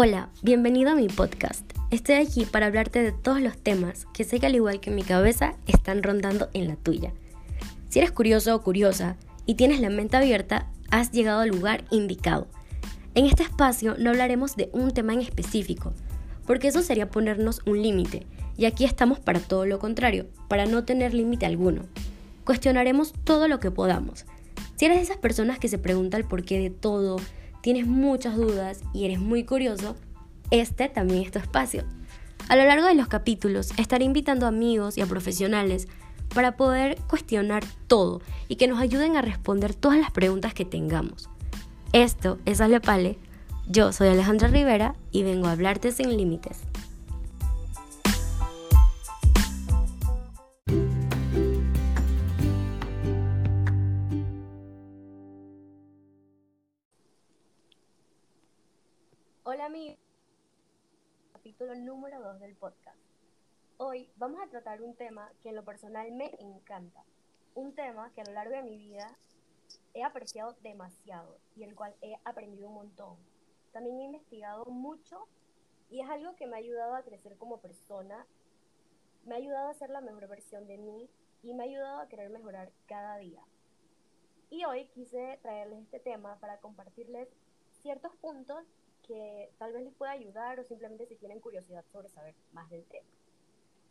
[0.00, 1.72] Hola, bienvenido a mi podcast.
[1.90, 4.94] Estoy aquí para hablarte de todos los temas que sé que al igual que en
[4.94, 7.12] mi cabeza están rondando en la tuya.
[7.88, 12.46] Si eres curioso o curiosa y tienes la mente abierta, has llegado al lugar indicado.
[13.16, 15.92] En este espacio no hablaremos de un tema en específico,
[16.46, 18.24] porque eso sería ponernos un límite,
[18.56, 21.82] y aquí estamos para todo lo contrario, para no tener límite alguno.
[22.44, 24.26] Cuestionaremos todo lo que podamos.
[24.76, 27.16] Si eres de esas personas que se pregunta el porqué de todo,
[27.60, 29.96] tienes muchas dudas y eres muy curioso,
[30.50, 31.84] este también es tu espacio.
[32.48, 35.88] A lo largo de los capítulos estaré invitando a amigos y a profesionales
[36.34, 41.28] para poder cuestionar todo y que nos ayuden a responder todas las preguntas que tengamos.
[41.92, 43.18] Esto es Alepale,
[43.66, 46.67] yo soy Alejandra Rivera y vengo a hablarte sin límites.
[59.68, 59.98] Amigos,
[61.34, 62.98] capítulo número 2 del podcast.
[63.76, 67.04] Hoy vamos a tratar un tema que en lo personal me encanta,
[67.54, 69.14] un tema que a lo largo de mi vida
[69.92, 73.18] he apreciado demasiado y el cual he aprendido un montón.
[73.70, 75.28] También he investigado mucho
[75.90, 78.26] y es algo que me ha ayudado a crecer como persona,
[79.26, 81.10] me ha ayudado a ser la mejor versión de mí
[81.42, 83.42] y me ha ayudado a querer mejorar cada día.
[84.48, 87.28] Y hoy quise traerles este tema para compartirles
[87.82, 88.64] ciertos puntos
[89.08, 92.84] que tal vez les pueda ayudar o simplemente si tienen curiosidad sobre saber más del
[92.84, 93.08] tema.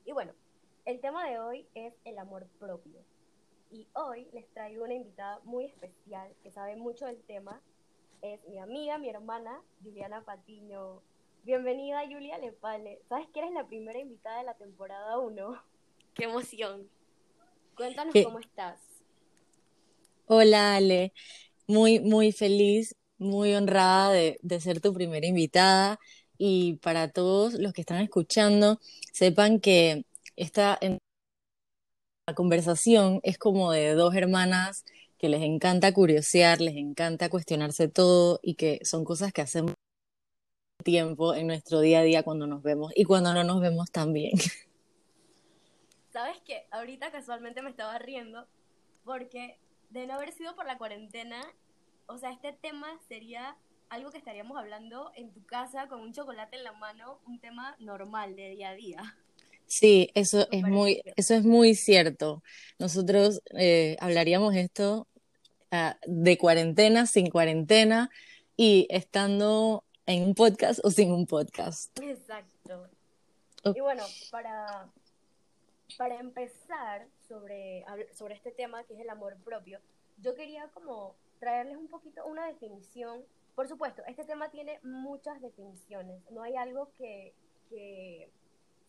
[0.06, 0.32] Y bueno,
[0.86, 3.04] el tema de hoy es el amor propio.
[3.72, 7.62] Y hoy les traigo una invitada muy especial que sabe mucho del tema.
[8.22, 11.02] Es mi amiga, mi hermana, Juliana Patiño.
[11.44, 13.02] Bienvenida, Julia Lepale.
[13.10, 15.64] ¿Sabes que eres la primera invitada de la temporada 1?
[16.14, 16.90] ¡Qué emoción!
[17.76, 18.80] Cuéntanos cómo estás.
[20.28, 21.14] Hola, Ale.
[21.68, 26.00] Muy, muy feliz muy honrada de, ser tu primera invitada
[26.38, 28.80] y para todos los que están escuchando,
[29.12, 30.80] sepan que esta
[32.28, 34.84] la conversación es como de dos hermanas
[35.18, 39.74] que les encanta curiosear, les encanta cuestionarse todo y que son cosas que hacemos
[40.84, 44.34] tiempo en nuestro día a día cuando nos vemos y cuando no nos vemos también.
[46.12, 46.68] ¿Sabes qué?
[46.72, 48.46] Ahorita casualmente me estaba riendo
[49.06, 49.58] porque
[49.90, 51.42] de no haber sido por la cuarentena
[52.08, 53.56] o sea, este tema sería
[53.90, 57.76] algo que estaríamos hablando en tu casa con un chocolate en la mano, un tema
[57.80, 59.18] normal de día a día.
[59.66, 62.42] Sí, eso es muy, eso es muy cierto.
[62.80, 65.08] Nosotros eh, hablaríamos esto
[65.72, 68.10] ah, de cuarentena, sin cuarentena
[68.56, 71.98] y estando en un podcast o sin un podcast.
[72.00, 72.90] Exacto.
[73.64, 74.90] Y bueno, para,
[75.98, 79.82] para empezar sobre, sobre este tema que es el amor propio,
[80.22, 83.24] yo quería como traerles un poquito una definición.
[83.56, 86.22] Por supuesto, este tema tiene muchas definiciones.
[86.32, 87.34] No hay algo que,
[87.70, 88.32] que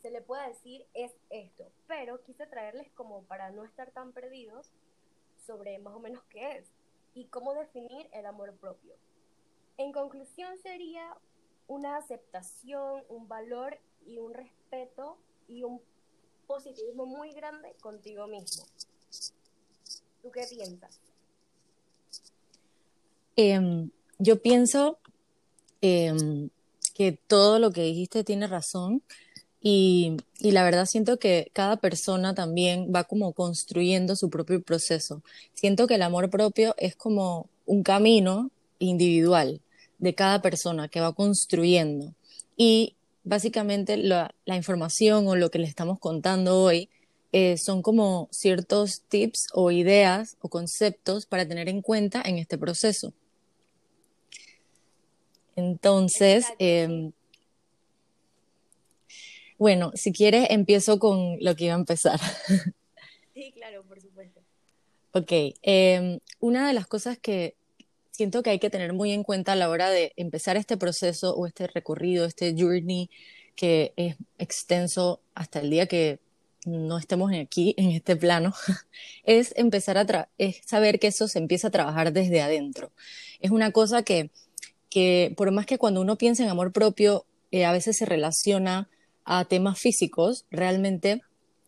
[0.01, 4.71] se le pueda decir es esto, pero quise traerles como para no estar tan perdidos
[5.47, 6.67] sobre más o menos qué es
[7.15, 8.95] y cómo definir el amor propio.
[9.77, 11.17] En conclusión sería
[11.67, 15.81] una aceptación, un valor y un respeto y un
[16.47, 18.65] positivismo muy grande contigo mismo.
[20.23, 21.01] ¿Tú qué piensas?
[23.41, 24.99] Em, yo pienso
[25.81, 26.51] em,
[26.93, 29.01] que todo lo que dijiste tiene razón
[29.61, 35.23] y, y, la verdad siento que cada persona también va como construyendo su propio proceso.
[35.55, 38.51] Siento que el amor propio es como un camino
[38.81, 39.61] individual
[39.99, 42.15] de cada persona que va construyendo
[42.57, 46.89] y básicamente la, la información o lo que le estamos contando hoy
[47.33, 52.59] eh, son como ciertos tips o ideas o conceptos para tener en cuenta en este
[52.59, 53.13] proceso.
[55.59, 57.11] Entonces, em,
[59.59, 62.21] bueno, si quieres, empiezo con lo que iba a empezar.
[63.35, 64.41] Sí, claro, por supuesto.
[65.13, 65.31] Ok,
[65.63, 67.55] em, una de las cosas que
[68.11, 71.37] siento que hay que tener muy en cuenta a la hora de empezar este proceso
[71.37, 73.11] o este recorrido, este journey
[73.55, 76.19] que es extenso hasta el día que
[76.67, 78.55] no estemos aquí, en este plano,
[79.23, 82.91] es empezar a es saber que eso se empieza a trabajar desde adentro.
[83.39, 84.31] Es una cosa que
[84.91, 88.89] que por más que cuando uno piensa en amor propio, eh, a veces se relaciona
[89.25, 91.23] a temas físicos, realmente,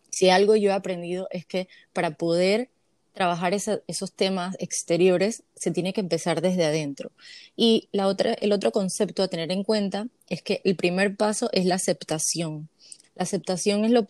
[0.09, 2.69] si algo yo he aprendido es que para poder
[3.13, 7.11] trabajar esos temas exteriores se tiene que empezar desde adentro.
[7.55, 11.49] Y la otra, el otro concepto a tener en cuenta es que el primer paso
[11.51, 12.69] es la aceptación.
[13.15, 14.07] La aceptación es lo,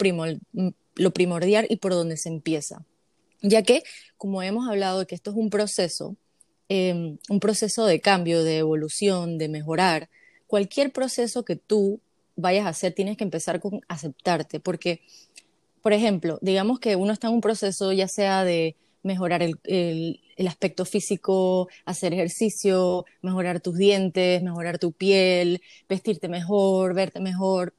[0.96, 2.86] lo primordial y por donde se empieza.
[3.42, 3.84] Ya que,
[4.18, 6.16] como hemos hablado que esto es un proceso,
[6.74, 10.10] Em, un proceso de cambio, de evolución, de mejorar.
[10.48, 12.00] cualquier proceso que tú
[12.38, 15.02] vayas a hacer, tienes que empezar con aceptarte, porque,
[15.82, 20.48] por ejemplo, digamos que uno está en un proceso ya sea de mejorar el, el,
[20.48, 27.74] aspecto físico, hacer ejercicio, mejorar tus dientes, mejorar tu piel, vestirte mejor, verte mejor,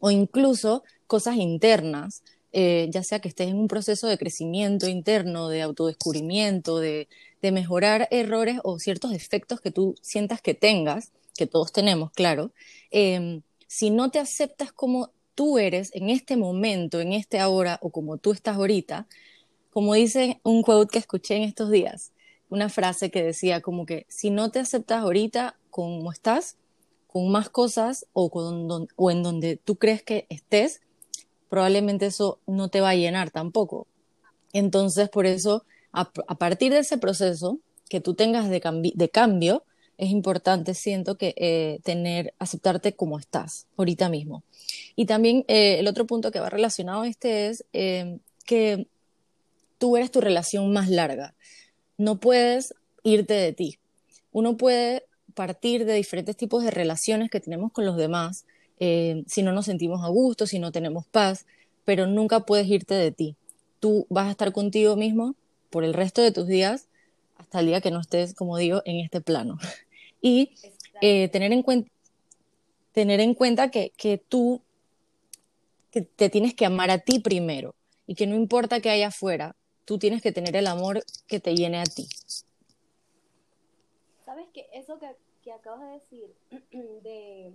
[0.00, 5.48] o incluso cosas internas, eh, ya sea que estés en un proceso de crecimiento interno,
[5.48, 7.08] de autodescubrimiento, de,
[7.42, 12.52] de mejorar errores o ciertos defectos que tú sientas que tengas, que todos tenemos, claro,
[12.90, 17.90] em, si no te aceptas como tú eres en este momento, en este ahora o
[17.90, 19.06] como tú estás ahorita,
[19.70, 22.12] como dice un quote que escuché en estos días,
[22.48, 26.56] una frase que decía como que si no te aceptas ahorita como estás,
[27.06, 30.80] con más cosas o, con, o en donde tú crees que estés,
[31.48, 33.86] probablemente eso no te va a llenar tampoco.
[34.52, 37.58] Entonces, por eso, a, partir de ese proceso
[37.88, 38.60] que tú tengas de,
[38.94, 39.64] de cambio,
[39.98, 44.44] es importante, siento que eh, tener, aceptarte como estás ahorita mismo.
[44.94, 48.86] Y también eh, el otro punto que va relacionado a este es eh, que
[49.78, 51.34] tú eres tu relación más larga.
[51.96, 53.78] No puedes irte de ti.
[54.30, 55.04] Uno puede
[55.34, 58.44] partir de diferentes tipos de relaciones que tenemos con los demás,
[58.78, 61.46] si no nos sentimos a gusto, si no tenemos paz,
[61.84, 63.36] pero nunca puedes irte de ti.
[63.80, 65.34] Tú vas a estar contigo mismo
[65.70, 66.88] por el resto de tus días
[67.36, 69.58] hasta el día que no estés, como digo, en este plano.
[70.20, 70.50] y
[71.00, 71.90] eh, tener, en cuenta,
[72.92, 74.60] tener en cuenta que, que tú
[75.90, 77.74] que te tienes que amar a ti primero
[78.06, 81.54] y que no importa qué haya afuera, tú tienes que tener el amor que te
[81.54, 82.06] llene a ti.
[84.24, 86.34] ¿Sabes que eso que, que acabas de decir,
[87.02, 87.54] de,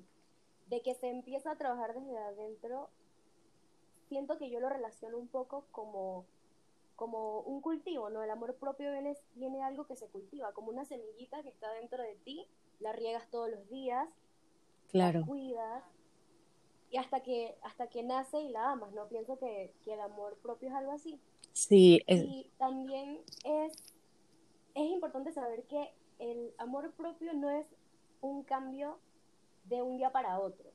[0.73, 2.89] de que se empieza a trabajar desde adentro,
[4.09, 6.25] siento que yo lo relaciono un poco como
[6.95, 8.21] como un cultivo, ¿no?
[8.21, 12.01] El amor propio viene, viene algo que se cultiva, como una semillita que está dentro
[12.01, 12.47] de ti,
[12.79, 14.07] la riegas todos los días,
[14.89, 15.21] claro.
[15.21, 15.83] la cuidas,
[16.91, 19.07] y hasta que, hasta que nace y la amas, ¿no?
[19.07, 21.19] Pienso que, que el amor propio es algo así.
[21.51, 22.03] Sí.
[22.07, 23.73] Y también es,
[24.75, 27.65] es importante saber que el amor propio no es
[28.21, 28.99] un cambio
[29.65, 30.71] de un día para otro,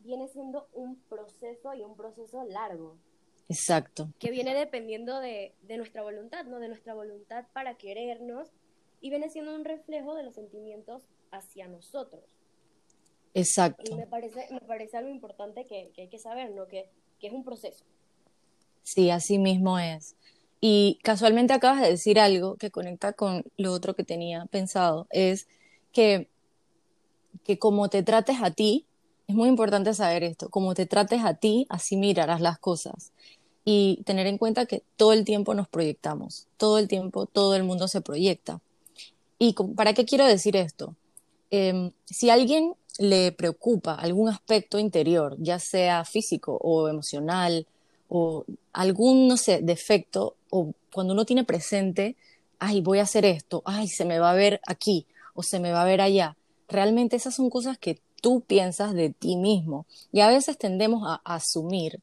[0.00, 2.96] viene siendo un proceso y un proceso largo.
[3.48, 4.08] Exacto.
[4.18, 6.58] Que viene dependiendo de, de, nuestra voluntad, ¿no?
[6.58, 8.48] De nuestra voluntad para querernos
[9.00, 12.24] y viene siendo un reflejo de los sentimientos hacia nosotros.
[13.34, 13.90] Exacto.
[13.90, 16.68] Y me parece, me parece algo importante que, que hay que saber, ¿no?
[16.68, 17.84] Que, que es un proceso.
[18.82, 20.16] Sí, así mismo es.
[20.60, 25.48] Y casualmente acabas de decir algo que conecta con lo otro que tenía pensado, es
[25.92, 26.28] que,
[27.44, 28.86] que como te trates a ti,
[29.26, 33.12] es muy importante saber esto, como te trates a ti, así mirarás las cosas.
[33.64, 37.62] Y tener en cuenta que todo el tiempo nos proyectamos, todo el tiempo todo el
[37.62, 38.60] mundo se proyecta.
[39.38, 40.94] ¿Y para qué quiero decir esto?
[41.50, 47.66] Em, si a alguien le preocupa algún aspecto interior, ya sea físico o emocional,
[48.08, 52.16] o algún, no sé, defecto, o cuando uno tiene presente,
[52.58, 55.72] ay, voy a hacer esto, ay, se me va a ver aquí, o se me
[55.72, 56.36] va a ver allá.
[56.72, 59.84] Realmente esas son cosas que tú piensas de ti mismo.
[60.10, 62.00] Y a veces tendemos a, asumir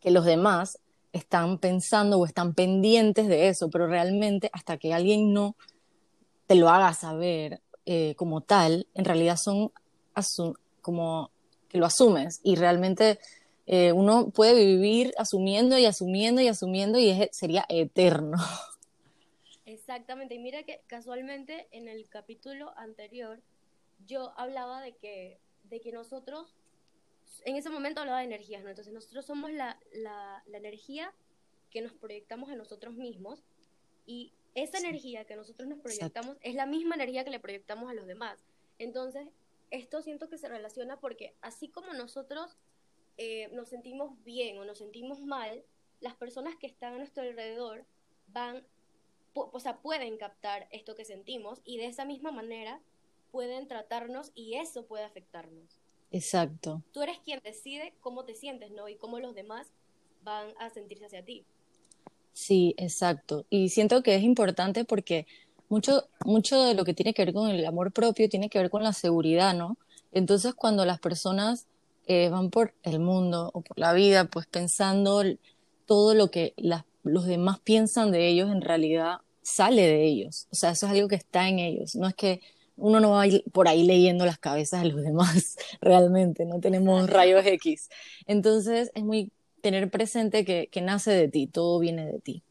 [0.00, 0.78] que los demás
[1.12, 5.54] están pensando o están pendientes de eso, pero realmente hasta que alguien no
[6.46, 9.72] te lo haga saber eh, como tal, en realidad son
[10.82, 11.30] como
[11.68, 13.18] que lo asumes y realmente
[13.66, 18.36] eh, uno puede vivir asumiendo y asumiendo y asumiendo y sería eterno.
[19.64, 23.40] Exactamente, y mira que casualmente en el capítulo anterior
[24.06, 26.56] yo hablaba de que, de que nosotros,
[27.44, 28.70] en ese momento hablaba de energías, ¿no?
[28.70, 31.12] Entonces nosotros somos la, la, la energía
[31.70, 33.44] que nos proyectamos a nosotros mismos
[34.06, 37.94] y esa energía que nosotros nos proyectamos es la misma energía que le proyectamos a
[37.94, 38.44] los demás.
[38.78, 39.28] Entonces,
[39.70, 42.56] esto siento que se relaciona porque así como nosotros
[43.16, 45.62] eh, nos sentimos bien o nos sentimos mal,
[46.00, 47.84] las personas que están a nuestro alrededor
[48.28, 48.66] van,
[49.34, 52.80] o sea, pueden captar esto que sentimos y de esa misma manera
[53.30, 55.78] pueden tratarnos y eso puede afectarnos.
[56.12, 56.82] Exacto.
[56.92, 58.88] Tú eres quien decide cómo te sientes, ¿no?
[58.88, 59.68] Y cómo los demás
[60.22, 61.44] van a sentirse hacia ti.
[62.32, 63.46] Sí, exacto.
[63.50, 65.26] Y siento que es importante porque
[65.68, 68.70] mucho, mucho de lo que tiene que ver con el amor propio tiene que ver
[68.70, 69.76] con la seguridad, ¿no?
[70.12, 71.66] Entonces, cuando las personas
[72.06, 75.22] eh, van por el mundo o por la vida, pues pensando
[75.86, 76.54] todo lo que
[77.04, 80.48] los demás piensan de ellos, en realidad sale de ellos.
[80.50, 81.94] O sea, eso es algo que está en ellos.
[81.94, 82.40] No es que
[82.80, 87.44] uno no va por ahí leyendo las cabezas de los demás, realmente, no tenemos rayos
[87.46, 87.88] X.
[88.26, 92.42] Entonces es muy tener presente que, que nace de ti, todo viene de ti.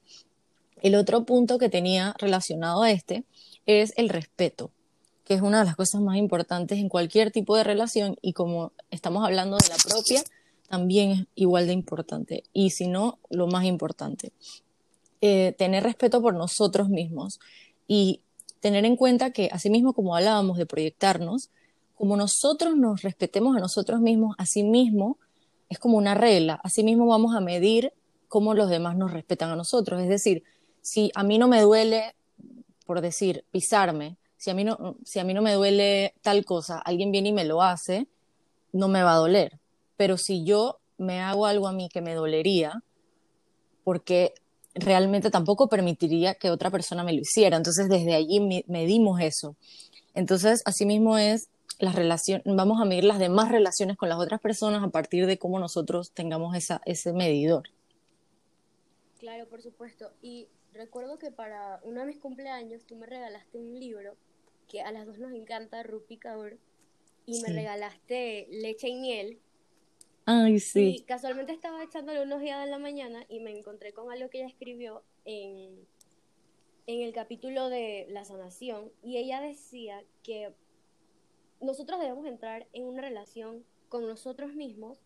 [0.81, 3.24] El otro punto que tenía relacionado a este
[3.65, 4.71] es el respeto,
[5.25, 8.71] que es una de las cosas más importantes en cualquier tipo de relación y como
[8.89, 10.24] estamos hablando de la propia,
[10.69, 14.31] también es igual de importante y si no, lo más importante.
[15.21, 17.39] Eh, tener respeto por nosotros mismos
[17.88, 18.21] y
[18.59, 21.49] tener en cuenta que, así mismo como hablábamos de proyectarnos,
[21.95, 25.17] como nosotros nos respetemos a nosotros mismos, así mismo
[25.69, 27.93] es como una regla, así mismo vamos a medir
[28.27, 30.01] cómo los demás nos respetan a nosotros.
[30.01, 30.43] Es decir,
[30.81, 32.15] si a mí no me duele,
[32.85, 36.79] por decir, pisarme, si a mí no, si a mí no me duele tal cosa,
[36.79, 38.07] alguien viene y me lo hace,
[38.71, 39.59] no me va a doler.
[39.97, 42.83] Pero si yo me hago algo a mí que me dolería,
[43.83, 44.33] porque
[44.79, 47.57] realmente tampoco permitiría que otra persona me lo hiciera.
[47.57, 49.55] Entonces, desde allí medimos eso.
[50.13, 54.83] Entonces, asimismo es las relaciones, vamos a medir las demás relaciones con las otras personas
[54.83, 57.69] a partir de cómo nosotros tengamos esa, ese medidor.
[59.19, 60.12] Claro, por supuesto.
[60.21, 64.15] Y recuerdo que para uno de mis cumpleaños tú me regalaste un libro
[64.67, 66.57] que a las dos nos encanta, Rupi Kaur,
[67.25, 69.39] y me regalaste leche y miel.
[70.31, 70.98] Ay, sí.
[70.98, 74.38] Y casualmente estaba echándole unos días de la mañana y me encontré con algo que
[74.38, 75.88] ella escribió en,
[76.86, 80.53] en el capítulo de la sanación y ella decía que
[81.59, 85.00] nosotros debemos entrar en una relación con nosotros mismos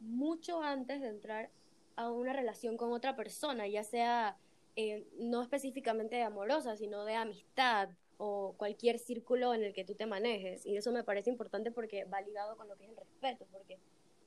[0.00, 1.48] mucho antes de entrar
[1.94, 4.36] a una relación con otra persona, ya sea
[4.74, 9.94] eh, no específicamente de amorosa, sino de amistad o cualquier círculo en el que tú
[9.94, 10.66] te manejes.
[10.66, 13.78] Y eso me parece importante porque va ligado con lo que es el respeto, porque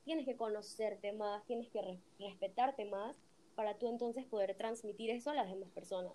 [0.10, 3.16] tienes que conocerte más, tienes que respetarte más
[3.54, 6.14] para tú entonces poder transmitir eso a las demás personas.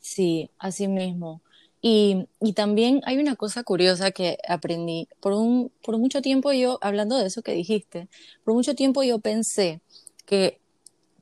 [0.00, 1.42] Sí, así mismo.
[1.82, 5.08] Y, y, también hay una cosa curiosa que aprendí.
[5.20, 8.08] Por, un, por mucho tiempo yo, hablando de eso que dijiste,
[8.44, 9.82] por mucho tiempo yo pensé
[10.24, 10.58] que,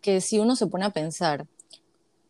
[0.00, 1.48] que si uno se pone a pensar,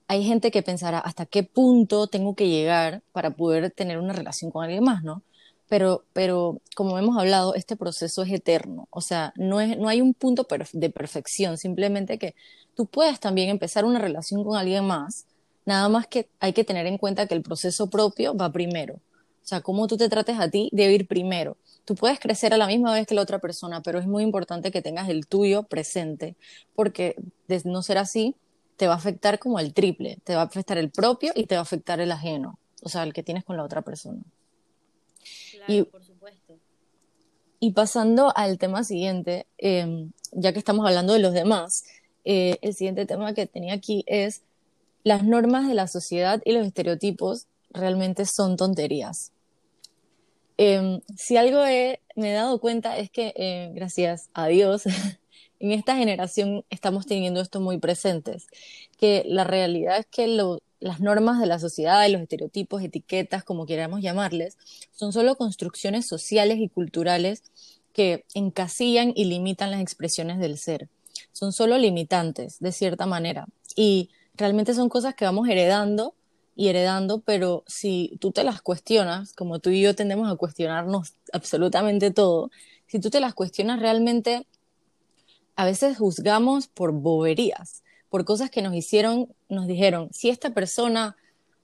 [0.09, 4.51] hay gente que pensará hasta qué punto tengo que llegar para poder tener una relación
[4.51, 5.23] con alguien más, ¿no?
[5.69, 8.87] Pero, pero como hemos hablado, este proceso es eterno.
[8.91, 12.35] O sea, no, es, no hay un punto de perfección, simplemente que
[12.75, 15.27] tú puedes también empezar una relación con alguien más
[15.67, 18.95] Nada más que hay que tener en cuenta que el proceso propio va primero.
[18.97, 21.57] O sea, cómo tú te trates a ti debe ir primero.
[21.85, 24.71] Tú puedes crecer a la misma vez que la otra persona, pero es muy importante
[24.71, 26.35] que tengas el tuyo presente,
[26.75, 27.17] porque
[27.47, 28.37] de no ser así,
[28.77, 30.19] te va a afectar como el triple.
[30.25, 33.03] Te va a afectar el propio y te va a afectar el ajeno, o sea,
[33.03, 34.23] el que tienes con la otra persona.
[35.53, 36.59] Claro, y, por supuesto.
[37.61, 41.85] Y pasando al tema siguiente, em, ya que estamos hablando de los demás,
[42.25, 44.43] eh, el siguiente tema que tenía aquí es
[45.03, 49.33] las normas de la sociedad y los estereotipos realmente son tonterías.
[50.57, 54.85] Em, si algo me he dado cuenta es que, eh, gracias a Dios,
[55.59, 58.47] en esta generación estamos teniendo esto muy presentes,
[58.99, 60.27] que la realidad es que
[60.85, 64.59] las normas de la sociedad los estereotipos, etiquetas, como queramos llamarles,
[64.93, 67.43] son solo construcciones sociales y culturales
[67.95, 70.91] que encasillan y limitan las expresiones del ser.
[71.33, 73.47] Son solo limitantes, de cierta manera.
[73.75, 76.15] Y realmente son cosas que vamos heredando
[76.55, 81.15] y heredando, pero si tú te las cuestionas, como tú y yo tendemos a cuestionarnos
[81.33, 82.51] absolutamente todo,
[82.89, 84.47] si tú te las cuestionas realmente,
[85.57, 87.84] a veces juzgamos por boberías,
[88.15, 91.17] por cosas que nos hicieron, nos dijeron, si esta persona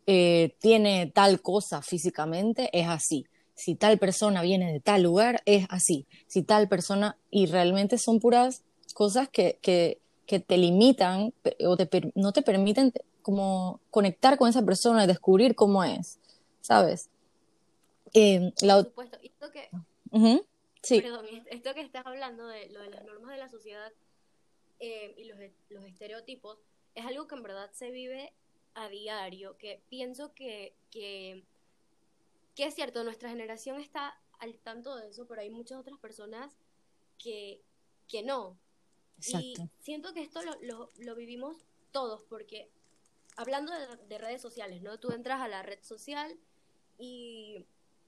[0.08, 3.24] eh, tiene tal cosa físicamente, es así.
[3.54, 6.08] Si tal persona viene de tal lugar, es así.
[6.26, 8.64] Si tal persona, y realmente son puras
[8.94, 11.32] cosas que, que que te limitan
[11.64, 11.76] o
[12.16, 12.92] no te permiten
[13.22, 16.18] como conectar con esa persona y descubrir cómo es,
[16.62, 17.10] ¿sabes?
[18.12, 19.18] Eh, Por supuesto.
[19.22, 19.70] Esto que,
[20.82, 21.00] sí.
[21.00, 23.92] Perdón, esto que estás hablando de lo de las normas de la sociedad
[24.80, 26.58] eh, y los, los estereotipos
[26.94, 28.32] es algo que en verdad se vive
[28.74, 31.44] a diario, que pienso que, que,
[32.54, 36.56] que es cierto, nuestra generación está al tanto de eso, pero hay muchas otras personas
[37.18, 37.60] que,
[38.08, 38.58] que no,
[39.28, 41.56] y siento que esto lo, lo, vivimos
[41.92, 42.70] todos, porque
[43.36, 43.72] hablando
[44.08, 44.98] de, redes sociales, ¿no?
[44.98, 46.38] Tú entras a la red social
[46.98, 47.66] y,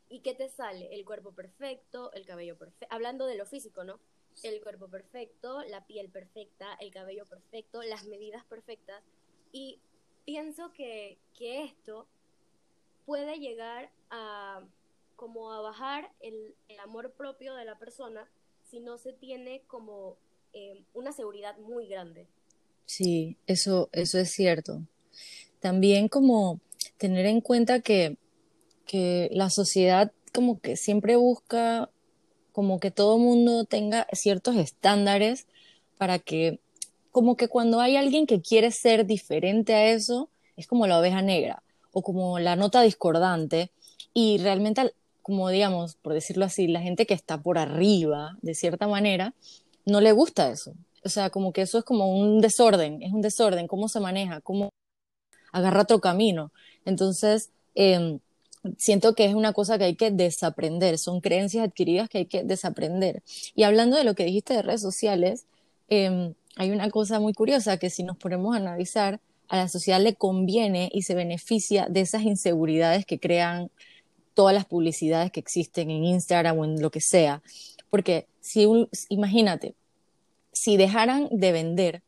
[0.08, 0.94] y ¿qué te sale?
[0.94, 4.00] El cuerpo perfecto, el cabello perfecto, hablando de lo físico, ¿no?
[4.42, 9.02] El cuerpo perfecto, la piel perfecta, el cabello perfecto, las medidas perfectas.
[9.52, 9.78] Y
[10.24, 12.06] pienso que, que esto
[13.06, 14.62] puede llegar a
[15.16, 18.28] como a bajar el, el amor propio de la persona
[18.68, 20.16] si no se tiene como
[20.52, 22.26] eh, una seguridad muy grande.
[22.86, 24.82] Sí, eso, eso es cierto.
[25.60, 26.60] También como
[26.98, 28.16] tener en cuenta que,
[28.84, 31.90] que la sociedad como que siempre busca
[32.52, 35.46] como que todo mundo tenga ciertos estándares
[35.98, 36.60] para que
[37.10, 41.22] como que cuando hay alguien que quiere ser diferente a eso, es como la oveja
[41.22, 43.70] negra o como la nota discordante
[44.14, 48.88] Y realmente, como digamos, por decirlo así, la gente que está por arriba, de cierta
[48.88, 49.34] manera,
[49.86, 50.74] no le gusta eso.
[51.04, 54.40] O sea, como que eso es como un desorden, es un desorden, cómo se maneja,
[54.40, 54.70] cómo
[55.52, 56.52] agarra otro camino.
[56.84, 58.18] Entonces, eh,
[58.78, 62.44] siento que es una cosa que hay que desaprender, son creencias adquiridas que hay que
[62.44, 63.22] desaprender.
[63.54, 65.46] Y hablando de lo que dijiste de redes sociales,
[65.88, 70.00] eh, hay una cosa muy curiosa que si nos ponemos a analizar, a la sociedad
[70.00, 73.70] le conviene y se beneficia de esas inseguridades que crean
[74.34, 77.42] todas las publicidades que existen en Instagram o en lo que sea.
[77.90, 78.66] Porque si
[79.10, 79.74] imagínate,
[80.52, 82.02] si dejaran de vender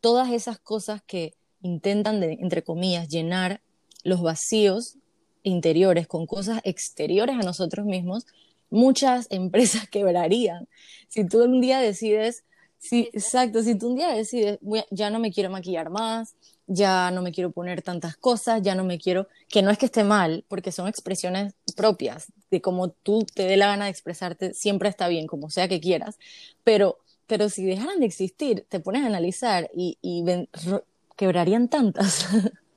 [0.00, 3.60] todas esas cosas que intentan, de, entre comillas, llenar
[4.02, 4.96] los vacíos
[5.42, 8.26] interiores con cosas exteriores a nosotros mismos,
[8.70, 10.68] muchas empresas quebrarían.
[11.08, 12.44] Si tú un día decides,
[12.78, 14.58] sí, exacto, si tú un día decides,
[14.90, 16.34] ya no me quiero maquillar más,
[16.66, 19.86] ya no me quiero poner tantas cosas, ya no me quiero, que no es que
[19.86, 24.52] esté mal, porque son expresiones propias, de cómo tú te dé la gana de expresarte,
[24.54, 26.18] siempre está bien, como sea que quieras,
[26.64, 30.24] pero, pero si dejaran de existir, te pones a analizar y, y
[31.16, 32.26] quebrarían tantas.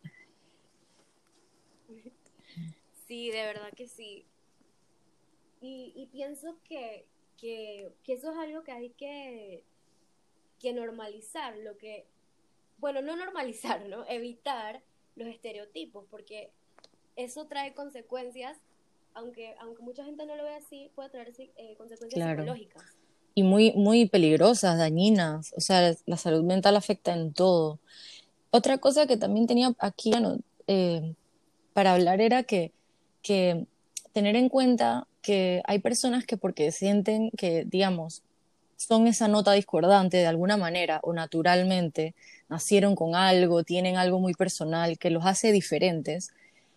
[3.12, 4.24] Sí, de verdad que sí.
[5.60, 9.66] Y, y pienso que, que, que, eso es algo que hay que,
[10.62, 12.06] que normalizar, lo que,
[12.78, 14.06] bueno, no normalizar, ¿no?
[14.08, 14.82] Evitar
[15.18, 16.52] los estereotipos, porque
[17.18, 18.58] eso trae consecuencias,
[19.14, 22.96] aunque, aunque mucha gente no lo ve así, puede traer eh, consecuencias psicológicas.
[23.36, 27.82] Y muy, muy peligrosas, dañinas, o sea, la salud mental afecta en todo.
[28.52, 30.38] Otra cosa que también tenía aquí, bueno,
[30.68, 31.14] eh,
[31.74, 32.72] para hablar era que
[33.22, 33.66] que
[34.14, 38.24] tener en cuenta que hay personas que porque sienten que, digamos,
[38.78, 42.16] son esa nota discordante de alguna manera o naturalmente,
[42.50, 46.32] nacieron con algo, tienen algo muy personal que los hace diferentes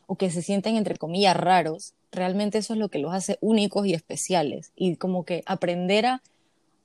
[0.07, 3.87] o que se sienten entre comillas raros, realmente eso es lo que los hace únicos
[3.87, 4.73] y especiales.
[4.77, 6.23] Y como que aprender a,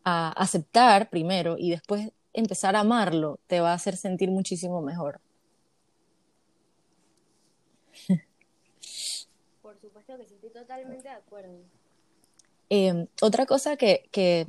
[0.06, 5.19] a aceptar primero y después empezar a amarlo te va a hacer sentir muchísimo mejor.
[10.60, 11.58] Totalmente de acuerdo.
[12.69, 14.48] Em, otra cosa que, que,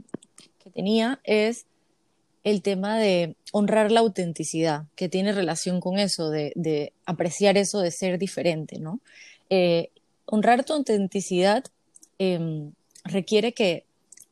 [0.74, 1.66] tenía es
[2.44, 7.80] el tema de honrar la autenticidad, que tiene relación con eso, de, de apreciar eso
[7.80, 9.00] de ser diferente, ¿no?
[9.48, 9.90] Eh,
[10.26, 11.64] honrar tu autenticidad
[12.18, 12.72] em,
[13.04, 13.84] requiere que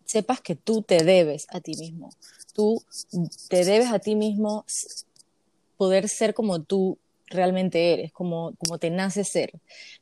[0.04, 2.10] sepas que tú te debes a ti mismo.
[2.54, 2.82] Tú
[3.48, 4.64] te debes a ti mismo
[5.76, 6.98] poder ser como tú
[7.30, 9.52] realmente eres, como, como te nace ser.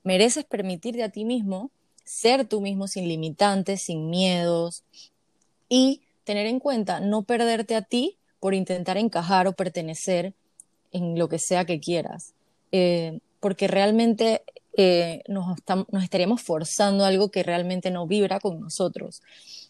[0.02, 1.70] Mereces permitirte a ti mismo
[2.04, 4.84] ser tú mismo sin limitantes, sin miedos
[5.68, 10.34] y tener en cuenta no perderte a ti por intentar encajar o pertenecer
[10.92, 12.32] en lo que sea que quieras.
[12.72, 14.42] Eh, porque realmente
[14.76, 15.58] eh, nos,
[15.90, 19.22] nos estaríamos forzando algo que realmente no vibra con nosotros.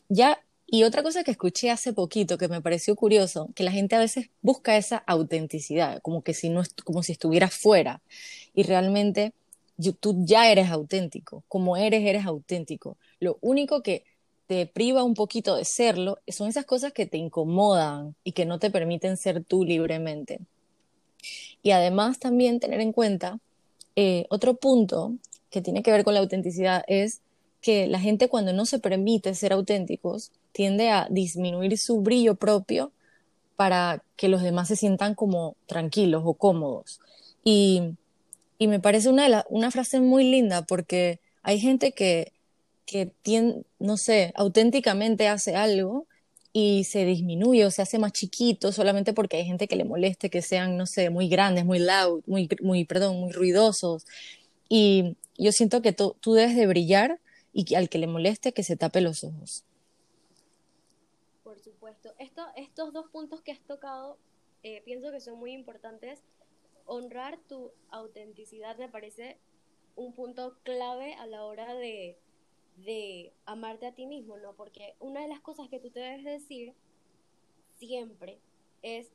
[0.08, 3.94] Ya y otra cosa que escuché hace poquito que me pareció curioso, que la gente
[3.94, 8.02] a veces busca esa autenticidad, como que si no como si estuvieras fuera
[8.54, 9.32] y realmente
[10.00, 12.96] tú ya eres auténtico, como eres eres auténtico.
[13.20, 14.04] Lo único que
[14.46, 18.58] te priva un poquito de serlo son esas cosas que te incomodan y que no
[18.58, 20.40] te permiten ser tú libremente.
[21.62, 23.38] Y además también tener en cuenta
[23.96, 25.14] eh, otro punto
[25.50, 27.20] que tiene que ver con la autenticidad es
[27.60, 32.90] que la gente cuando no se permite ser auténticos tiende a disminuir su brillo propio
[33.56, 36.98] para que los demás se sientan como tranquilos o cómodos.
[37.44, 37.82] Y,
[38.56, 42.32] y me parece una, una frase muy linda porque hay gente que,
[42.86, 46.06] que tiene, no sé, auténticamente hace algo
[46.54, 50.30] y se disminuye o se hace más chiquito solamente porque hay gente que le moleste
[50.30, 54.06] que sean, no sé, muy grandes, muy loud, muy, muy, perdón, muy ruidosos.
[54.70, 57.20] Y yo siento que tú debes de brillar
[57.52, 59.66] y al que le moleste que se tape los ojos.
[62.18, 64.18] Esto, estos dos puntos que has tocado
[64.62, 66.22] eh, pienso que son muy importantes.
[66.86, 69.38] Honrar tu autenticidad me parece
[69.96, 72.18] un punto clave a la hora de,
[72.76, 74.54] de amarte a ti mismo, ¿no?
[74.54, 76.74] Porque una de las cosas que tú te debes decir
[77.78, 78.38] siempre
[78.82, 79.12] es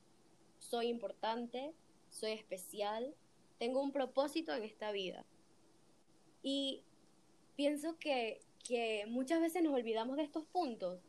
[0.60, 1.74] soy importante,
[2.10, 3.16] soy especial,
[3.58, 5.26] tengo un propósito en esta vida.
[6.44, 6.84] Y
[7.56, 11.00] pienso que, que muchas veces nos olvidamos de estos puntos.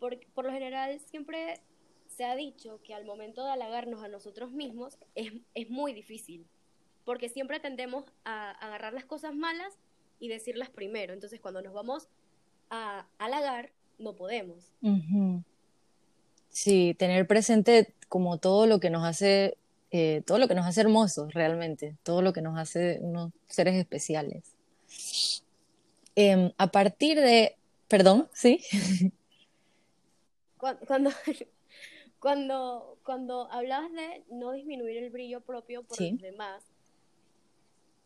[0.00, 1.60] Por, por lo general siempre
[2.08, 6.46] se ha dicho que al momento de halagarnos a nosotros mismos es, es muy difícil,
[7.04, 9.74] porque siempre tendemos a agarrar las cosas malas
[10.18, 11.12] y decirlas primero.
[11.12, 12.08] Entonces cuando nos vamos
[12.68, 14.72] a halagar, no podemos.
[16.48, 19.56] Sí, tener presente como todo lo que nos hace,
[19.90, 23.76] eh, todo lo que nos hace hermosos realmente, todo lo que nos hace unos seres
[23.76, 24.56] especiales.
[26.16, 27.56] Em, a partir de,
[27.88, 28.60] perdón, ¿sí?
[30.60, 31.10] Cuando,
[32.20, 36.62] cuando, cuando, hablabas de no disminuir el brillo propio por los demás,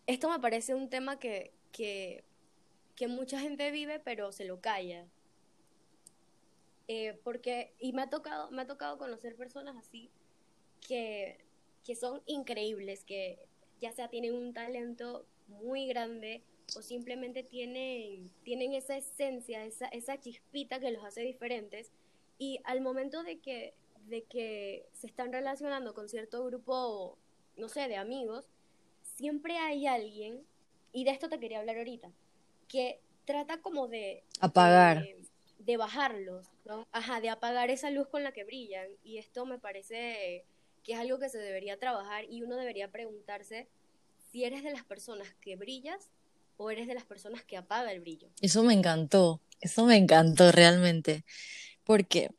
[0.06, 2.22] esto me parece un tema que, que,
[2.94, 5.04] que mucha gente vive pero se lo calla.
[6.86, 10.10] Eh, porque, y me ha tocado, me ha tocado conocer personas así
[10.86, 11.38] que,
[11.82, 13.38] que son increíbles, que
[13.80, 16.42] ya sea tienen un talento muy grande
[16.76, 21.90] o simplemente tienen, tienen esa esencia, esa, esa chispita que los hace diferentes
[22.38, 23.74] y al momento de que,
[24.06, 27.18] de que se están relacionando con cierto grupo,
[27.56, 28.46] no sé, de amigos,
[29.02, 30.42] siempre hay alguien,
[30.92, 32.10] y de esto te quería hablar ahorita,
[32.68, 34.24] que trata como de...
[34.40, 35.06] Apagar.
[35.58, 36.86] De, bajarlos, ¿no?
[36.92, 38.88] Ajá, de apagar esa luz con la que brillan.
[39.02, 40.44] Y esto me parece
[40.82, 43.66] que es algo que se debería trabajar y uno debería preguntarse
[44.30, 46.10] si eres de las personas que brillas
[46.58, 48.28] o eres de las personas que apaga el brillo.
[48.42, 51.24] Eso me encantó, eso me encantó realmente.
[51.84, 52.30] Porque,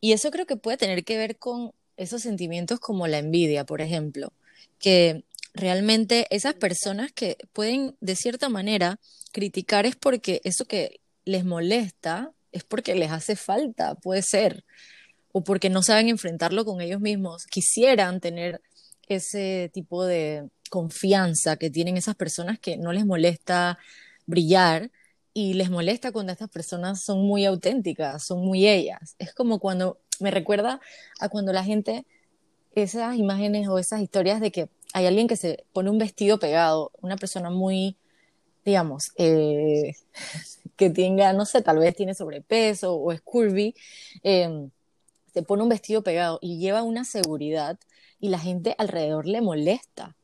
[0.00, 3.80] y eso creo que puede tener que ver con esos sentimientos como la envidia, por
[3.80, 4.32] ejemplo,
[4.78, 8.98] que realmente esas personas que pueden de cierta manera
[9.32, 14.64] criticar es porque eso que les molesta es porque les hace falta, puede ser,
[15.32, 18.60] o porque no saben enfrentarlo con ellos mismos, quisieran tener
[19.08, 23.78] ese tipo de confianza que tienen esas personas que no les molesta
[24.26, 24.90] brillar
[25.32, 29.14] y les molesta cuando estas personas son muy auténticas, son muy ellas.
[29.18, 30.80] Es como cuando me recuerda
[31.20, 32.04] a cuando la gente,
[32.74, 36.90] esas imágenes o esas historias de que hay alguien que se pone un vestido pegado,
[37.00, 37.96] una persona muy,
[38.64, 39.94] digamos, eh,
[40.76, 43.74] que tenga, no sé, tal vez tiene sobrepeso o es curvy,
[44.22, 44.70] em,
[45.32, 47.78] se pone un vestido pegado y lleva una seguridad
[48.18, 50.16] y la gente alrededor le molesta.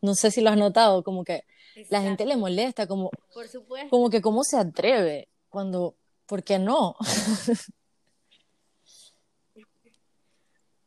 [0.00, 1.44] No sé si lo has notado, como que
[1.88, 3.10] la gente le molesta, como,
[3.90, 6.96] como que cómo se atreve, cuando, ¿por qué no?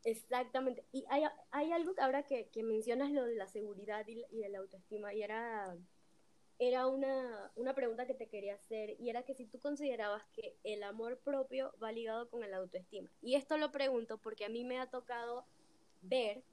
[0.05, 0.85] Exactamente.
[0.91, 4.37] Y hay, hay algo que ahora que, que, mencionas lo de la seguridad y, y
[4.37, 5.75] de la autoestima, y era,
[6.59, 10.55] era una, una, pregunta que te quería hacer, y era que si tú considerabas que
[10.63, 13.09] el amor propio va ligado con el autoestima.
[13.23, 15.43] Y esto lo pregunto porque a mí me ha tocado
[16.03, 16.43] ver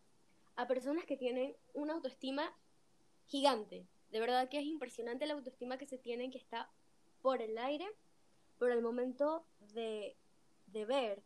[0.57, 2.55] a personas que tienen una autoestima
[3.27, 3.87] gigante.
[4.12, 6.70] De verdad que es impresionante la autoestima que se tienen, que está
[7.22, 7.87] por el aire,
[8.59, 10.16] pero al momento de,
[10.66, 11.22] de ver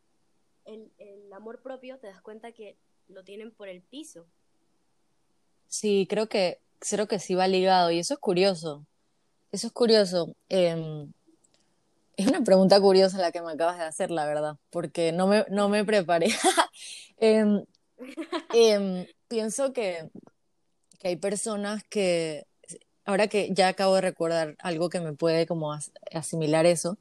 [0.66, 2.77] el, amor propio, te das cuenta que
[3.09, 4.27] lo tienen por el piso.
[5.68, 8.87] Sí, creo que, creo que sí va ligado y eso es curioso.
[9.53, 10.35] Eso es curioso.
[10.49, 11.12] Em,
[12.16, 15.44] es una pregunta curiosa la que me acabas de hacer, la verdad, porque no me,
[15.51, 16.29] no me preparé.
[17.18, 17.64] Em,
[18.55, 20.11] em, pienso que,
[20.99, 22.46] que, hay personas que,
[23.07, 25.73] ahora que ya acabo de recordar algo que me puede como
[26.12, 26.99] asimilar eso,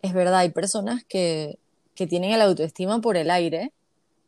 [0.00, 1.58] es verdad, hay personas que,
[1.94, 3.72] que tienen el autoestima por el aire,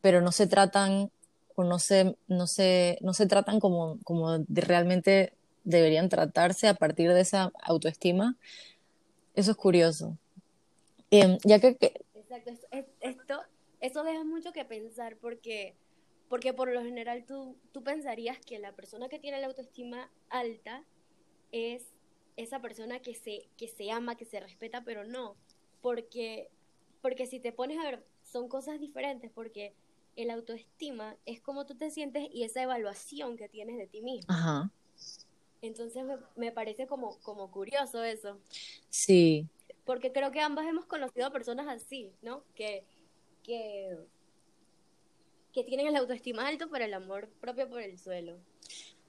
[0.02, 1.10] pero no se tratan
[1.54, 5.32] o no se, no se, no se tratan como, como realmente
[5.64, 8.36] deberían tratarse a partir de esa autoestima.
[9.34, 10.18] Eso es curioso.
[11.10, 11.76] Em, ya que,
[12.14, 12.50] Exacto,
[13.00, 13.42] esto,
[13.80, 15.74] eso deja mucho que pensar porque,
[16.28, 20.82] porque por lo general tú, tú pensarías que la persona que tiene la autoestima alta
[21.52, 21.84] es
[22.36, 25.36] esa persona que se, que se ama, que se respeta, pero no,
[25.80, 26.50] porque
[27.02, 29.74] porque si te pones a ver, son cosas diferentes porque
[30.16, 34.32] el autoestima es como tú te sientes y esa evaluación que tienes de ti mismo.
[34.32, 34.70] Ajá.
[35.60, 36.04] Entonces
[36.36, 38.38] me, parece como, como curioso eso.
[38.88, 39.48] Sí.
[39.84, 42.44] Porque creo que ambas hemos conocido a personas así, ¿no?
[42.54, 42.84] Que,
[43.42, 43.96] que,
[45.52, 48.38] que tienen el autoestima alto, pero el amor propio por el suelo.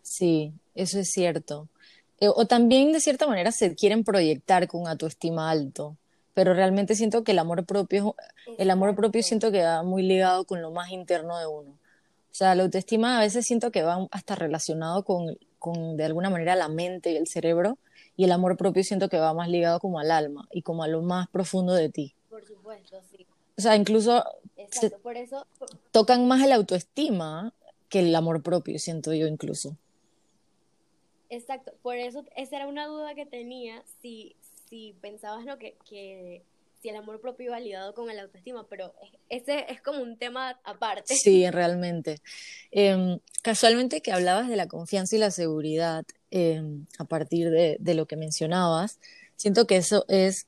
[0.01, 1.69] Sí, eso es cierto.
[2.19, 5.97] Eh, o también de cierta manera se quieren proyectar con autoestima alto
[6.33, 8.15] pero realmente siento que el amor propio,
[8.57, 11.71] el amor propio siento que va muy ligado con lo más interno de uno.
[11.71, 16.31] O sea, la autoestima a veces siento que va hasta relacionado con, con de alguna
[16.31, 17.77] manera la mente y el cerebro,
[18.15, 20.87] y el amor propio siento que va más ligado como al alma y como a
[20.87, 22.15] lo más profundo de ti.
[22.29, 23.25] Por supuesto, sí.
[23.55, 24.23] O sea, incluso
[25.03, 25.45] por eso,
[25.91, 27.53] tocan más el autoestima
[27.89, 29.77] que el amor propio, siento yo incluso.
[31.33, 34.35] Exacto, por eso esa era una duda que tenía, si,
[34.69, 36.43] si pensabas lo que, que
[36.79, 38.93] si el amor propio iba ligado con el autoestima, pero
[39.29, 41.15] ese es como un tema aparte.
[41.15, 42.19] Sí, realmente.
[42.69, 47.93] Em, casualmente que hablabas de la confianza y la seguridad em, a partir de, de,
[47.95, 48.99] lo que mencionabas,
[49.35, 50.45] siento que eso es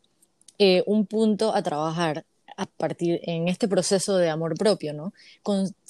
[0.60, 2.26] eh, un punto a trabajar
[2.58, 5.14] a partir en este proceso de amor propio, ¿no?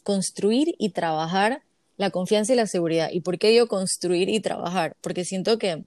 [0.03, 1.63] construir y trabajar
[1.97, 3.09] la confianza y la seguridad.
[3.11, 4.95] ¿Y por qué digo construir y trabajar?
[5.01, 5.83] Porque siento que,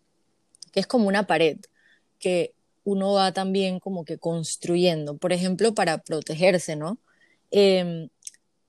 [0.72, 1.58] que es como una pared
[2.18, 6.98] que uno va también como que construyendo, por ejemplo, para protegerse, ¿no?
[7.50, 8.08] Em,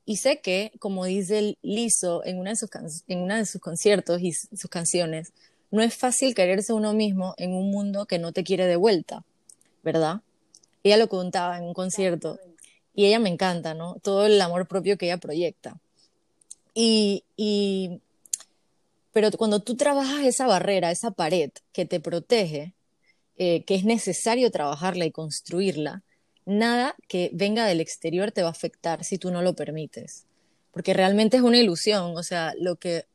[0.05, 2.69] y sé que, como dice Lizo en una de sus,
[3.07, 5.33] en una de sus conciertos y sus canciones,
[5.71, 9.23] no es fácil quererse uno mismo en un mundo que no te quiere de vuelta,
[9.83, 10.21] ¿verdad?
[10.83, 12.39] Ella lo contaba en un concierto
[12.95, 13.95] y ella me encanta, ¿no?
[14.01, 15.79] Todo el amor propio que ella proyecta.
[16.73, 18.01] Y,
[19.11, 22.73] pero cuando tú trabajas esa barrera, esa pared que te protege,
[23.37, 26.03] eh, que es necesario trabajarla y construirla,
[26.45, 30.25] nada que venga del exterior te va a afectar si tú no lo permites.
[30.71, 33.05] Porque realmente es una ilusión, o sea, lo que...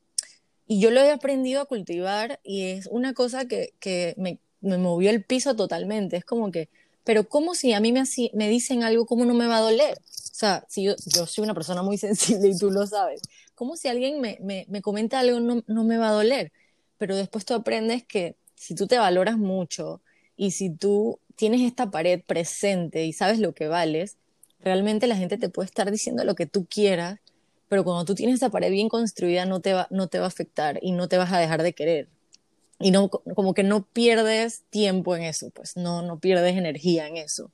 [0.67, 4.79] Y yo lo he aprendido a cultivar y es una cosa que, que me, me
[4.79, 6.17] movió el piso totalmente.
[6.17, 6.69] Es como que,
[7.05, 9.99] pero ¿cómo si a mí me, me dicen algo, cómo no me va a doler?
[9.99, 13.21] O sea, si yo soy una persona muy sensible y tú lo sabes,
[13.55, 16.53] ¿cómo si alguien me, me, me comenta algo no, no me va a doler?
[16.99, 20.01] Pero después tú aprendes que si tú te valoras mucho
[20.37, 24.17] y si tú tienes esta pared presente y sabes lo que vales,
[24.61, 27.21] realmente la gente te puede estar diciendo lo que tú quieras,
[27.69, 30.29] pero cuando tú tienes esa pared bien construida no te va, no te va a
[30.29, 32.09] afectar y no te vas a dejar de querer.
[32.81, 37.17] Y no, como que no pierdes tiempo en eso, pues no, no pierdes energía en
[37.17, 37.53] eso.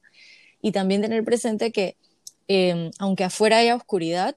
[0.62, 1.96] Y también tener presente que
[2.48, 4.36] em, aunque afuera haya oscuridad,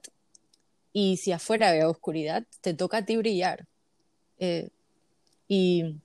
[0.94, 3.66] y si afuera haya oscuridad, te toca a ti brillar.
[4.38, 4.70] Eh,
[5.48, 5.96] y,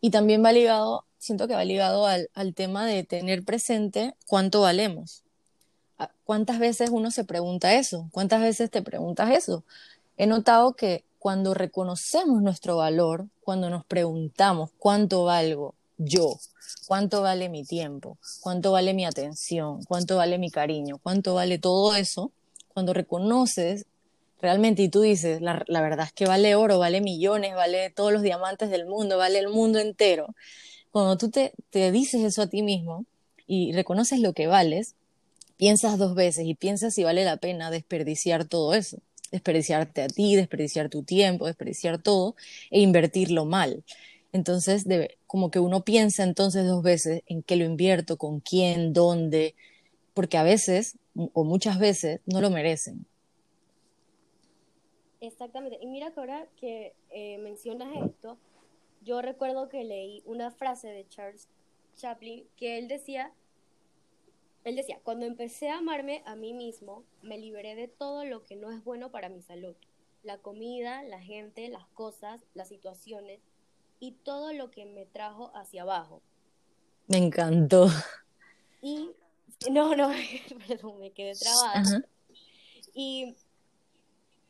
[0.00, 5.22] y también va ligado siento que va ligado al, tema de tener presente cuánto valemos.
[5.98, 8.08] Ah, ¿Cuántas veces uno se pregunta eso?
[8.12, 9.64] ¿Cuántas veces te preguntas eso?
[10.18, 16.38] He notado que cuando reconocemos nuestro valor, cuando nos preguntamos cuánto valgo yo,
[16.86, 21.96] cuánto vale mi tiempo, cuánto vale mi atención, cuánto vale mi cariño, cuánto vale todo
[21.96, 22.30] eso,
[22.74, 23.86] cuando reconoces
[24.42, 28.20] realmente y tú dices, la, verdad es que vale oro, vale millones, vale todos los
[28.20, 30.34] diamantes del mundo, vale el mundo entero,
[30.90, 31.52] cuando tú te,
[31.90, 33.06] dices eso a ti mismo
[33.46, 34.94] y reconoces lo que vales,
[35.56, 38.98] piensas dos veces y piensas si vale la pena desperdiciar todo eso,
[39.32, 42.36] desperdiciarte a ti, desperdiciar tu tiempo, desperdiciar todo
[42.70, 43.82] e invertirlo mal.
[44.32, 44.84] Entonces,
[45.26, 49.54] como que uno piensa entonces dos veces en qué lo invierto, con quién, dónde,
[50.14, 53.06] porque a veces o muchas veces no lo merecen.
[55.20, 55.78] Exactamente.
[55.80, 58.38] Y mira que ahora que eh, mencionas esto,
[59.02, 61.48] yo recuerdo que leí una frase de Charles
[61.96, 63.32] Chaplin que él decía,
[64.64, 68.56] él decía, cuando empecé a amarme a mí mismo, me liberé de todo lo que
[68.56, 69.74] no es bueno para mi salud.
[70.22, 73.40] La comida, la gente, las cosas, las situaciones
[74.00, 76.22] y todo lo que me trajo hacia abajo.
[77.06, 77.88] Me encantó.
[78.80, 79.10] Y,
[79.70, 80.10] no, no,
[80.68, 82.04] perdón, me quedé trabada.
[82.92, 83.34] Y,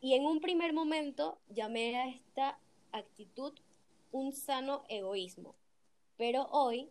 [0.00, 2.58] y en un primer momento llamé a esta
[2.92, 3.52] actitud
[4.12, 5.54] un sano egoísmo.
[6.16, 6.88] Pero hoy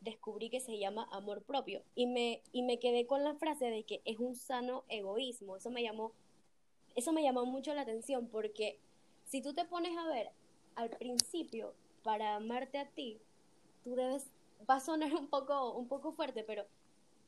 [0.00, 3.84] descubrí que se llama amor propio y me, y me quedé con la frase de
[3.84, 5.56] que es un sano egoísmo.
[5.56, 6.12] Eso me llamó,
[6.94, 8.78] eso me llamó mucho la atención porque
[9.24, 10.30] si tú te pones a ver
[10.74, 13.18] al principio para amarte a ti,
[13.82, 14.26] tú debes,
[14.68, 16.66] va a sonar un poco, un poco fuerte, pero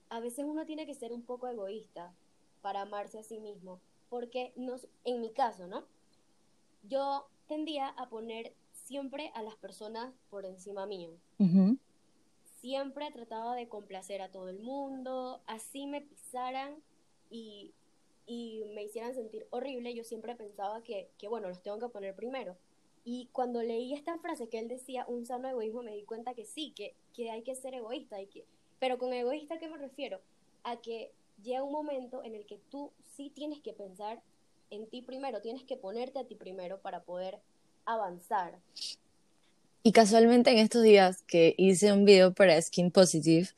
[0.08, 2.14] a veces uno tiene que ser un poco egoísta
[2.62, 3.80] para amarse a sí mismo.
[4.08, 5.84] Porque nos, en mi caso, ¿no?
[6.88, 11.10] Yo tendía a poner siempre a las personas por encima mío.
[12.60, 16.76] Siempre trataba de complacer a todo el mundo, así me pisaran
[17.30, 17.72] y,
[18.26, 22.14] y me hicieran sentir horrible, yo siempre pensaba que, que, bueno, los tengo que poner
[22.14, 22.56] primero.
[23.04, 26.44] Y cuando leí esta frase que él decía, un sano egoísmo, me di cuenta que
[26.44, 28.20] sí, que, que hay que ser egoísta.
[28.20, 28.44] Y que,
[28.78, 30.20] pero con egoísta, ¿a qué me refiero?
[30.64, 31.10] A que
[31.42, 34.20] llega un momento en el que tú sí tienes que pensar
[34.70, 37.38] en ti primero, tienes que ponerte a ti primero para poder
[37.84, 38.58] avanzar.
[39.82, 43.48] Y casualmente en estos días que hice un video para Skin Positive,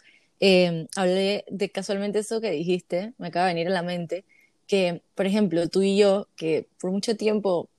[0.41, 4.25] em, hablé de casualmente eso que dijiste, me acaba de venir a la mente,
[4.67, 7.71] que, por ejemplo, tú y yo, que por mucho tiempo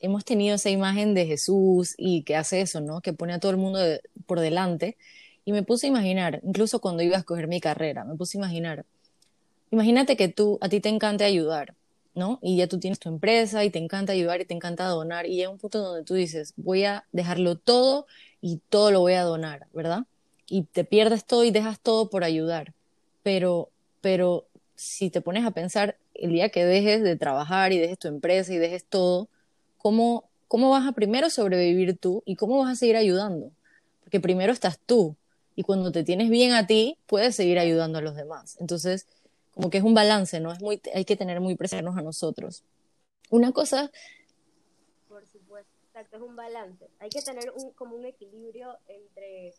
[0.00, 3.00] hemos tenido esa imagen de Jesús y que hace eso, ¿no?
[3.00, 3.78] Que pone a todo el mundo
[4.26, 4.96] por delante.
[5.44, 8.40] Y me puse a imaginar, incluso cuando iba a escoger mi carrera, me puse a
[8.40, 8.84] imaginar,
[9.70, 11.74] imagínate que tú, a ti te encanta ayudar,
[12.14, 12.38] ¿no?
[12.42, 15.36] Y ya tú tienes tu empresa y te encanta ayudar y te encanta donar y
[15.36, 18.06] llega un punto donde tú dices, voy a dejarlo todo
[18.40, 20.04] y todo lo voy a donar, ¿verdad?
[20.46, 22.72] Y te pierdes todo y dejas todo por ayudar.
[23.22, 27.98] Pero, pero si te pones a pensar, el día que dejes de trabajar y dejes
[27.98, 29.28] tu empresa y dejes todo,
[29.78, 33.50] ¿cómo, cómo vas a primero sobrevivir tú y cómo vas a seguir ayudando?
[34.02, 35.16] Porque primero estás tú
[35.56, 38.56] y cuando te tienes bien a ti, puedes seguir ayudando a los demás.
[38.60, 39.06] Entonces,
[39.52, 40.52] como que es un balance, ¿no?
[40.52, 42.64] Es muy, hay que tener muy presentes a nosotros.
[43.30, 43.90] Una cosa...
[45.08, 46.88] Por supuesto, exacto, es un balance.
[46.98, 49.54] Hay que tener un, como un equilibrio entre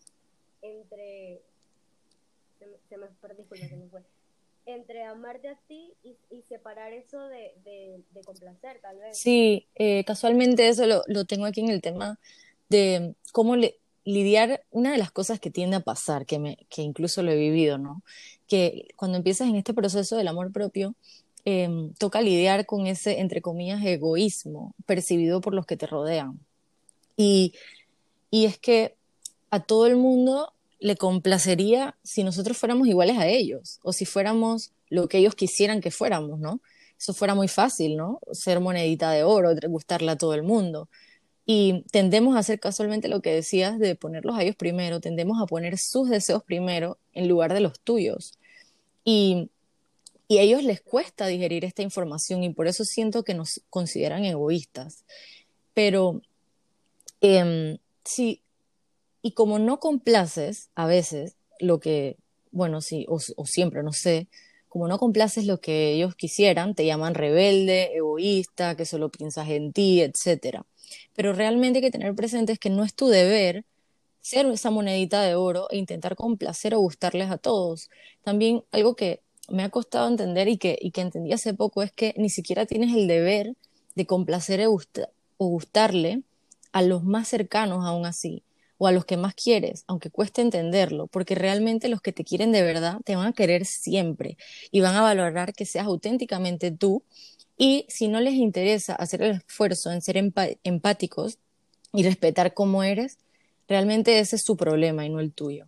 [0.66, 1.42] entre,
[2.60, 4.02] se me, se me perdí, disculpa, se me fue,
[4.66, 9.18] entre amarte a ti y, y separar eso de, de, de, complacer, tal vez.
[9.18, 12.20] Sí, eh, casualmente eso lo, lo, tengo aquí en el tema
[12.70, 17.32] de cómo le, lidiar, una de las cosas que tiende a pasar, que, incluso lo
[17.32, 18.04] he vivido, ¿no?
[18.48, 20.96] Que cuando empiezas en este proceso del amor propio,
[21.44, 26.40] eh, toca lidiar con ese, entre comillas, egoísmo percibido por los que te rodean.
[27.18, 27.54] Y,
[28.32, 28.96] y es que
[29.50, 34.72] a todo el mundo le complacería si nosotros fuéramos iguales a ellos o si fuéramos
[34.90, 36.62] lo que ellos quisieran que fuéramos, ¿no?
[37.00, 38.20] Eso fuera muy fácil, ¿no?
[38.32, 40.90] Ser monedita de oro, gustarle a todo el mundo.
[41.46, 45.46] Y tendemos a hacer casualmente lo que decías de ponerlos a ellos primero, tendemos a
[45.46, 48.40] poner sus deseos primero en lugar de los tuyos.
[49.04, 49.52] Y,
[50.28, 54.26] y a ellos les cuesta digerir esta información y por eso siento que nos consideran
[54.26, 55.04] egoístas.
[55.76, 56.22] Pero
[57.22, 58.42] eh, sí,
[59.22, 62.18] y como no complaces a veces lo que,
[62.52, 64.28] bueno, sí, o siempre, no sé,
[64.76, 69.72] como no complaces lo que ellos quisieran, te llaman rebelde, egoísta, que solo piensas en
[69.72, 70.66] ti, etcétera
[71.14, 73.66] pero realmente hay que tener presente que no es tu deber
[74.22, 77.90] ser esa monedita de oro e intentar complacer o gustarles a todos.
[78.24, 81.92] También algo que me ha costado entender y que, y que entendí hace poco es
[81.92, 83.56] que ni siquiera tienes el deber
[83.96, 84.78] de complacer o,
[85.38, 86.24] o gustarle
[86.72, 88.44] a los más cercanos aún así,
[88.78, 92.52] o a los que más quieres, aunque cueste entenderlo, porque realmente los que te quieren
[92.52, 94.38] de verdad te van a querer siempre
[94.72, 97.04] y van a valorar que seas auténticamente tú
[97.58, 101.40] y si no les interesa hacer el esfuerzo en ser empáticos
[101.94, 103.18] y respetar cómo eres,
[103.68, 105.68] realmente ese es su problema y no el tuyo.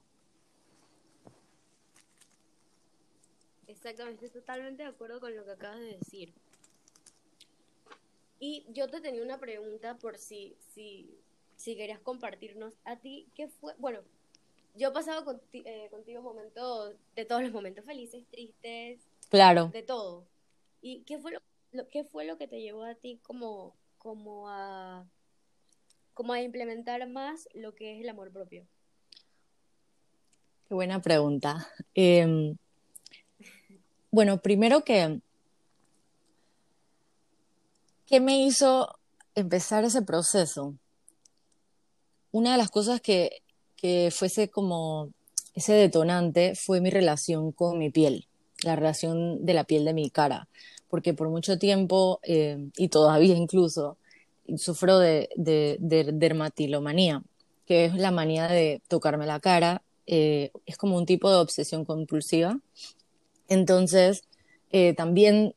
[3.67, 6.33] Exactamente, estoy totalmente de acuerdo con lo que acabas de decir.
[8.39, 11.17] Y yo te tenía una pregunta por si, si,
[11.57, 13.73] si querías compartirnos a ti, ¿qué fue?
[13.79, 13.99] Bueno,
[14.75, 19.69] yo he pasado eh, contigo momentos, de todos los momentos felices, tristes, claro.
[19.73, 20.25] de todo.
[20.81, 21.41] ¿Y qué fue lo
[21.91, 25.05] ¿qué fue lo que te llevó a ti como, como, a,
[26.13, 28.65] como a implementar más lo que es el amor propio?
[30.67, 31.67] Qué buena pregunta.
[31.95, 32.55] Eh,
[34.11, 35.21] bueno, primero que,
[38.05, 38.97] ¿qué me hizo
[39.35, 40.75] empezar ese proceso?
[42.37, 43.41] Una de las cosas que,
[43.75, 45.09] que fuese como
[45.55, 48.27] ese detonante fue mi relación con mi piel,
[48.63, 50.47] la relación de la piel de mi cara
[50.89, 53.97] porque por mucho tiempo, eh, y todavía incluso,
[54.57, 55.77] sufro de, de,
[56.13, 57.23] dermatilomanía,
[57.65, 61.83] que es la manía de tocarme la cara, eh, es como un tipo de obsesión
[61.83, 62.59] compulsiva.
[63.49, 64.23] Entonces,
[64.71, 65.53] eh, también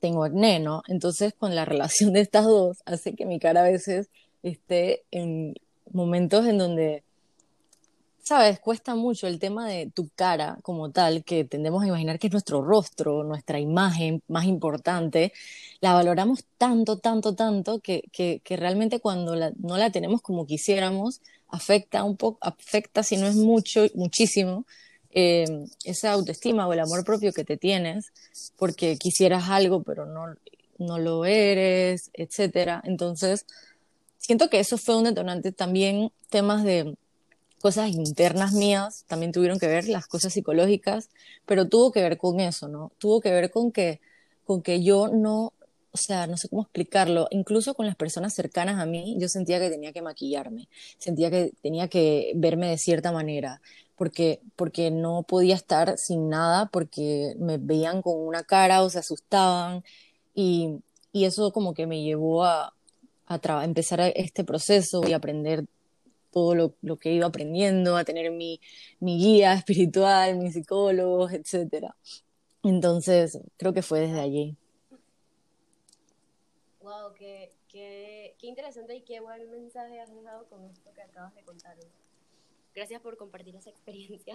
[0.00, 0.82] tengo acné, ¿no?
[0.88, 4.08] Entonces, con la relación de estas dos, hace que mi cara a veces
[4.42, 5.54] esté en
[5.92, 7.04] momentos en donde
[8.22, 12.28] sabes, cuesta mucho el tema de tu cara como tal, que tendemos a imaginar que
[12.28, 15.32] es nuestro rostro, nuestra imagen más importante,
[15.80, 22.04] la valoramos tanto, tanto, tanto, que, que, realmente cuando no la tenemos como quisiéramos, afecta
[22.04, 24.66] un poco, afecta si no es mucho, muchísimo,
[25.10, 28.12] eh, esa autoestima o el amor propio que te tienes,
[28.56, 30.34] porque quisieras algo, pero no,
[30.78, 32.82] no lo eres, etcétera.
[32.84, 33.46] Entonces,
[34.22, 36.96] siento que eso fue un detonante también, temas de
[37.60, 41.10] cosas internas mías también tuvieron que ver, las cosas psicológicas,
[41.46, 42.92] pero tuvo que ver con eso, ¿no?
[42.98, 44.00] Tuvo que ver con que,
[44.44, 45.52] con que yo no,
[45.92, 49.60] o sea, no sé cómo explicarlo, incluso con las personas cercanas a mí, yo sentía
[49.60, 53.60] que tenía que maquillarme, sentía que tenía que verme de cierta manera,
[53.96, 58.98] porque, porque no podía estar sin nada, porque me veían con una cara o se
[59.00, 59.84] asustaban,
[60.34, 60.78] y,
[61.12, 62.74] y eso como que me llevó a,
[63.32, 65.64] a empezar este proceso y aprender
[66.30, 68.60] todo lo, lo, que he ido aprendiendo, a tener mi,
[69.00, 71.92] mi guía espiritual, mis psicólogos, etc.
[72.62, 74.56] Entonces, creo que fue desde allí.
[76.80, 81.34] Wow, qué, qué, qué interesante y qué buen mensaje has dejado con esto que acabas
[81.34, 81.76] de contar.
[82.74, 84.34] Gracias por compartir esa experiencia.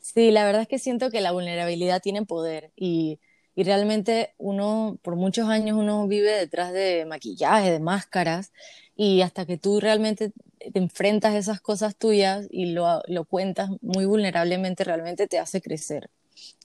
[0.00, 3.18] Sí, la verdad es que siento que la vulnerabilidad tiene poder y,
[3.58, 8.52] y realmente uno, por muchos años, uno vive detrás de maquillaje, de máscaras,
[8.94, 10.30] y hasta que tú realmente
[10.60, 15.60] te enfrentas a esas cosas tuyas y lo, lo cuentas muy vulnerablemente, realmente te hace
[15.60, 16.08] crecer.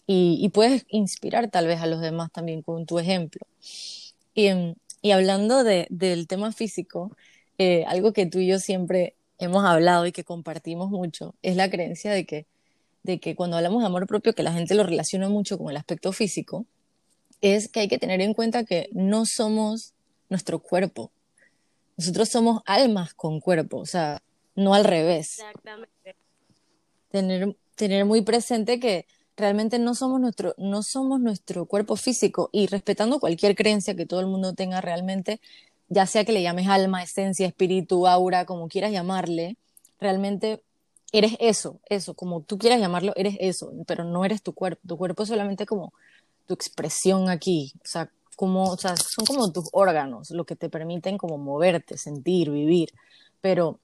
[0.06, 3.42] Y, y, puedes inspirar tal vez a los demás también con tu ejemplo.
[4.36, 4.50] Y,
[5.02, 7.18] y hablando de, del tema físico,
[7.58, 11.72] eh, algo que tú y yo siempre hemos hablado y que compartimos mucho es la
[11.72, 12.46] creencia de que,
[13.02, 15.78] de que cuando hablamos de amor propio, que la gente lo relaciona mucho con el
[15.78, 16.68] aspecto físico,
[17.44, 19.94] es que hay que tener en cuenta que no somos
[20.30, 21.12] nuestro cuerpo,
[21.98, 24.24] nosotros somos almas con cuerpo, o sea,
[24.56, 25.40] no al revés.
[25.40, 26.16] Exactamente.
[27.12, 32.68] tener, tener muy presente que realmente no somos nuestro, no somos nuestro cuerpo físico y
[32.68, 35.42] respetando cualquier creencia que todo el mundo tenga realmente,
[35.90, 39.58] ya sea que le llames alma, esencia, espíritu, aura, como quieras llamarle,
[40.00, 40.64] realmente
[41.12, 44.82] eres eso, eso, como tú quieras llamarlo, eres eso, pero no eres tu cuerpo.
[44.88, 45.94] Tu cuerpo es solamente como
[46.48, 50.70] tu expresión aquí, o sea, como, o sea, son como tus órganos, lo que te
[50.70, 52.90] permiten como moverte, sentir, vivir,
[53.42, 53.80] pero,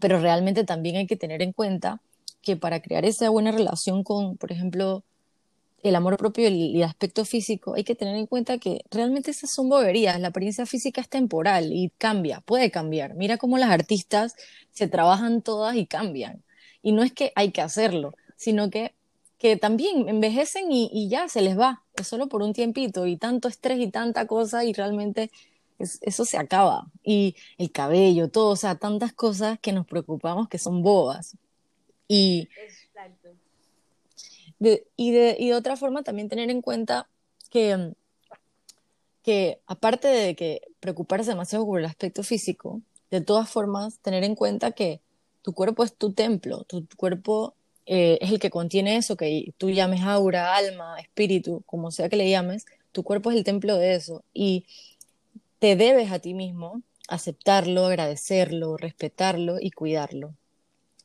[0.00, 2.00] pero realmente también hay que tener en cuenta
[2.42, 5.04] que para crear esa buena relación con, por ejemplo,
[5.82, 9.50] el amor propio y el aspecto físico, hay que tener en cuenta que realmente esas
[9.52, 10.20] son boberías.
[10.20, 13.14] La apariencia física es temporal y cambia, puede cambiar.
[13.14, 14.34] Mira cómo las artistas
[14.70, 16.42] se trabajan todas y cambian.
[16.82, 18.94] Y no es que hay que hacerlo, sino que,
[19.42, 21.82] que también envejecen y, y ya se les va.
[21.94, 25.32] Es solo por un tiempito y tanto estrés y tanta cosa y realmente
[25.80, 26.86] eso se acaba.
[27.02, 31.36] Y el cabello, todo, o sea, tantas cosas que nos preocupamos que son bobas.
[32.06, 32.50] Y,
[34.60, 37.08] de, y, de, y de otra forma también tener en cuenta
[37.50, 37.94] que,
[39.24, 42.80] que aparte de que preocuparse demasiado por el aspecto físico,
[43.10, 45.00] de todas formas tener en cuenta que
[45.42, 47.56] tu cuerpo es tu templo, tu, cuerpo
[47.86, 52.16] eh, es el que contiene eso que tú llames aura, alma, espíritu, como sea que
[52.16, 54.66] le llames, tu cuerpo es el templo de eso y
[55.58, 60.34] te debes a ti mismo aceptarlo, agradecerlo, respetarlo y cuidarlo.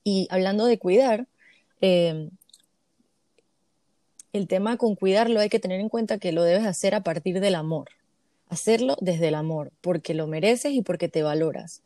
[0.03, 1.27] Y hablando de cuidar,
[1.81, 2.29] eh,
[4.33, 7.39] el tema con cuidarlo hay que tener en cuenta que lo debes hacer a partir
[7.39, 7.89] del amor.
[8.49, 11.81] Hacerlo desde el amor, porque lo mereces y porque te valoras.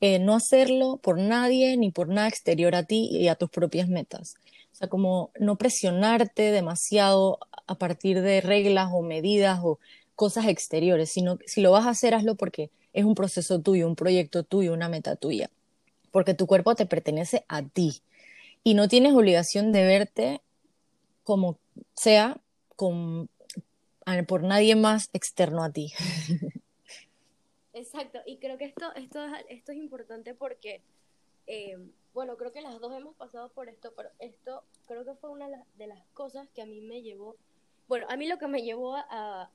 [0.00, 3.88] Eh, no hacerlo por nadie ni por nada exterior a ti y a tus propias
[3.88, 4.34] metas.
[4.72, 9.78] O sea, como no presionarte demasiado a partir de reglas o medidas o
[10.14, 13.96] cosas exteriores, sino si lo vas a hacer, hazlo porque es un proceso tuyo, un
[13.96, 15.50] proyecto tuyo, una meta tuya.
[16.10, 18.02] Porque tu cuerpo te pertenece a ti.
[18.64, 20.40] Y no tienes obligación de verte
[21.24, 21.58] como
[21.94, 22.38] sea
[22.74, 23.28] con,
[24.28, 25.92] por nadie más externo a ti.
[27.76, 30.80] Exacto, y creo que esto, esto, esto es importante porque,
[31.46, 31.76] eh,
[32.14, 35.46] bueno, creo que las dos hemos pasado por esto, pero esto creo que fue una
[35.76, 37.36] de las cosas que a mí me llevó,
[37.86, 39.50] bueno, a mí lo que me llevó a,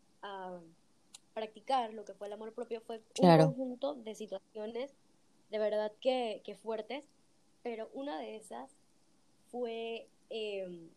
[1.33, 4.91] practicar lo que fue el amor propio fue un conjunto de situaciones
[5.49, 7.03] de verdad que, que fuertes,
[7.63, 8.69] pero una de esas
[9.49, 10.07] fue...
[10.29, 10.89] Eh,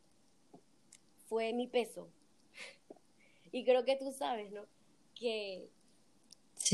[1.26, 2.08] fue mi peso.
[3.52, 4.66] y creo que tú sabes, ¿no?
[5.14, 5.68] Que,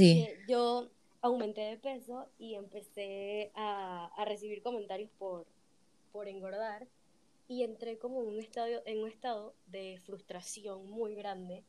[0.01, 0.29] sí.
[0.49, 0.89] yo
[1.23, 5.47] aumenté de peso y empecé a, recibir comentarios por,
[6.13, 6.87] por engordar
[7.49, 11.65] y entré como en un estado, en un estado de frustración muy grande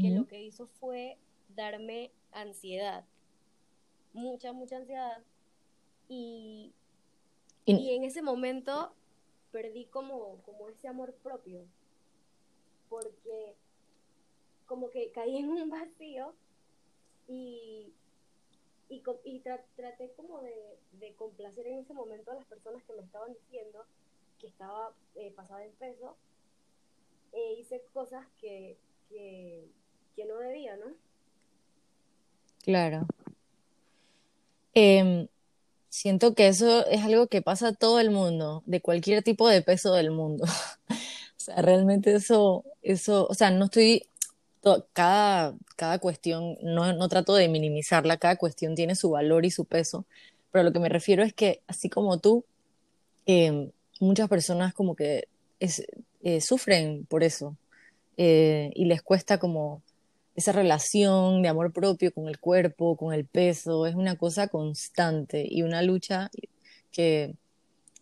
[0.00, 1.18] que lo que hizo fue
[1.50, 3.04] darme ansiedad,
[4.14, 5.22] mucha, mucha ansiedad
[6.08, 6.72] y,
[7.66, 8.94] y, en ese momento
[9.52, 11.66] perdí como, como ese amor propio
[12.88, 13.56] porque
[14.66, 16.34] como que caí en un vacío
[17.28, 17.92] y,
[18.88, 19.40] y,
[19.76, 23.84] traté como de, complacer en ese momento a las personas que me estaban diciendo
[24.38, 26.16] que estaba eh, pasada en peso
[27.32, 28.76] e hice cosas que,
[29.08, 30.86] que, no debía, ¿no?
[32.62, 33.06] Claro.
[34.72, 35.28] Em,
[35.88, 39.62] siento que eso es algo que pasa a todo el mundo, de cualquier tipo de
[39.62, 40.44] peso del mundo.
[41.36, 44.08] O sea, realmente eso, eso, o sea, no estoy,
[44.92, 49.64] cada, cada cuestión, no, no trato de minimizarla, cada cuestión tiene su valor y su
[49.64, 50.06] peso,
[50.50, 52.44] pero lo que me refiero es que, así como tú,
[53.26, 55.28] eh, muchas personas como que
[56.22, 57.56] eh, sufren por eso
[58.16, 59.82] eh, y les cuesta como
[60.36, 65.46] esa relación de amor propio con el cuerpo, con el peso, es una cosa constante
[65.48, 66.30] y una lucha
[66.92, 67.34] que,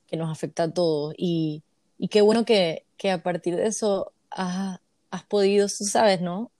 [0.06, 1.14] que nos afecta a todos.
[1.16, 1.62] Y,
[1.98, 4.78] y qué bueno que, que a partir de eso has,
[5.24, 6.50] podido, tú sabes, ¿no?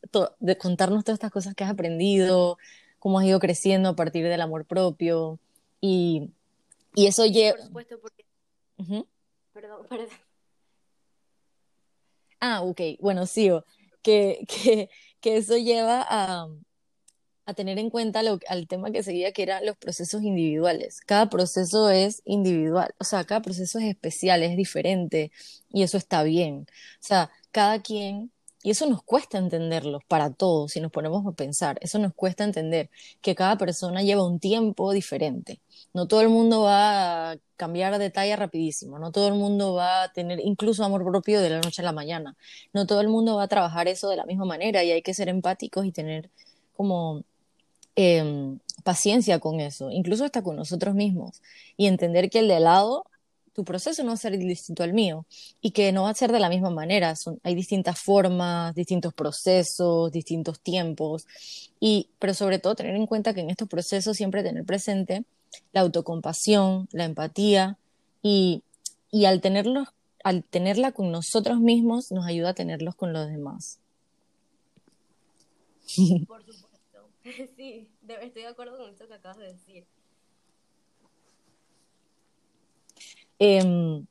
[0.41, 2.59] de contarnos todas estas cosas que has aprendido,
[2.99, 5.39] cómo has ido creciendo a partir del amor propio.
[5.81, 6.31] Y,
[6.95, 7.57] y eso lleva...
[7.57, 8.25] Por supuesto, porque...
[9.55, 10.09] Perdón, perdón.
[12.41, 13.65] Ah, ok, bueno, sigo.
[14.03, 14.91] Que, que,
[15.21, 16.49] que eso lleva a,
[17.47, 21.01] a tener en cuenta lo, al tema que seguía, que eran los procesos individuales.
[21.01, 25.31] Cada proceso es individual, o sea, cada proceso es especial, es diferente,
[25.71, 26.67] y eso está bien.
[26.69, 28.32] O sea, cada quien,
[28.63, 32.45] y eso nos cuesta entenderlo para todos, si nos ponemos a pensar, eso nos cuesta
[32.45, 32.91] entender
[33.21, 35.61] que cada persona lleva un tiempo diferente.
[35.95, 40.05] No todo el mundo va a cambiar de talla rapidísimo, no todo el mundo va
[40.05, 42.37] a tener incluso amor propio de la noche a la mañana,
[42.73, 45.15] no todo el mundo va a trabajar eso de la misma manera y hay que
[45.15, 46.31] ser empáticos y tener
[46.77, 47.25] como
[47.95, 51.43] Em, paciencia con eso, incluso hasta con nosotros mismos,
[51.77, 53.05] y entender que el de lado
[53.55, 55.27] tu proceso no va a ser distinto al mío
[55.61, 57.15] y que no va a ser de la misma manera.
[57.17, 61.27] Son, hay distintas formas, distintos procesos, distintos tiempos,
[61.81, 65.25] y, pero sobre todo tener en cuenta que en estos procesos siempre tener presente
[65.73, 67.79] la autocompasión, la empatía
[68.23, 68.63] y,
[69.11, 69.89] y al, tenerlos,
[70.25, 73.79] al tenerla con nosotros mismos nos ayuda a tenerlos con los demás.
[76.27, 76.69] Por supuesto.
[77.57, 77.89] Sí,
[78.21, 79.87] estoy de acuerdo con esto que acabas de decir.
[83.45, 84.07] Em,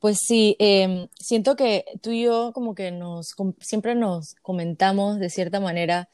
[0.00, 5.30] pues sí, em, siento que tú y yo como que nos siempre nos comentamos de
[5.30, 6.08] cierta manera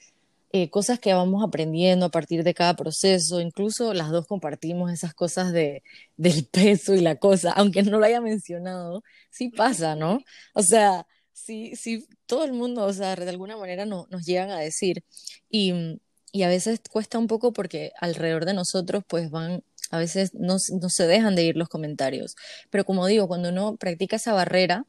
[0.52, 5.14] eh, cosas que vamos aprendiendo a partir de cada proceso, incluso las dos compartimos esas
[5.14, 5.82] cosas de,
[6.18, 10.20] del peso y la cosa, aunque no lo haya mencionado, sí pasa, ¿no?
[10.54, 14.50] O sea, sí, sí, todo el mundo, o sea, de alguna manera no, nos llegan
[14.50, 15.04] a decir
[15.50, 16.00] y,
[16.32, 20.58] y a veces cuesta un poco porque alrededor de nosotros pues van a veces no,
[20.58, 22.36] se dejan de ir los comentarios.
[22.70, 24.84] Pero como digo, cuando uno practica esa barrera,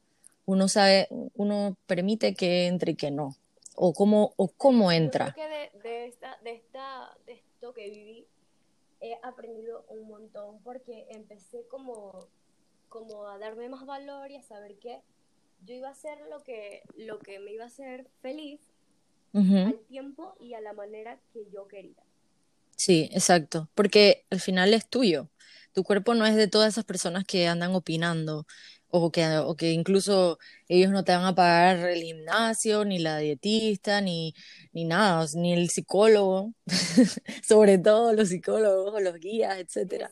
[0.46, 3.36] uno sabe, uno permite que entre y que no.
[3.74, 5.32] O cómo, o cómo entra.
[5.34, 8.26] creo que de, esta, de, esta, de esto que viví,
[9.00, 12.26] he aprendido un montón porque empecé como,
[12.88, 15.00] como a darme más valor y a saber que
[15.64, 18.60] yo iba a hacer lo que, lo que me iba a hacer feliz
[19.34, 22.02] al tiempo y a la manera que yo quería.
[22.78, 25.30] Sí, exacto, porque al final es tuyo.
[25.72, 28.46] Tu cuerpo no es de todas esas personas que andan opinando
[28.88, 33.18] o que, o que incluso ellos no te van a pagar el gimnasio, ni la
[33.18, 34.32] dietista, ni,
[34.72, 36.54] ni nada, ni el psicólogo,
[37.46, 40.10] sobre todo los psicólogos, los guías, etcétera.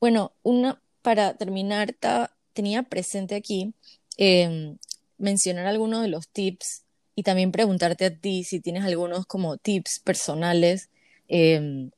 [0.00, 1.96] Bueno, una, para terminar,
[2.52, 3.74] tenía presente aquí
[4.18, 4.76] em,
[5.16, 6.83] mencionar algunos de los tips
[7.14, 10.90] y también preguntarte a ti si tienes algunos como tips personales
[11.28, 11.90] em,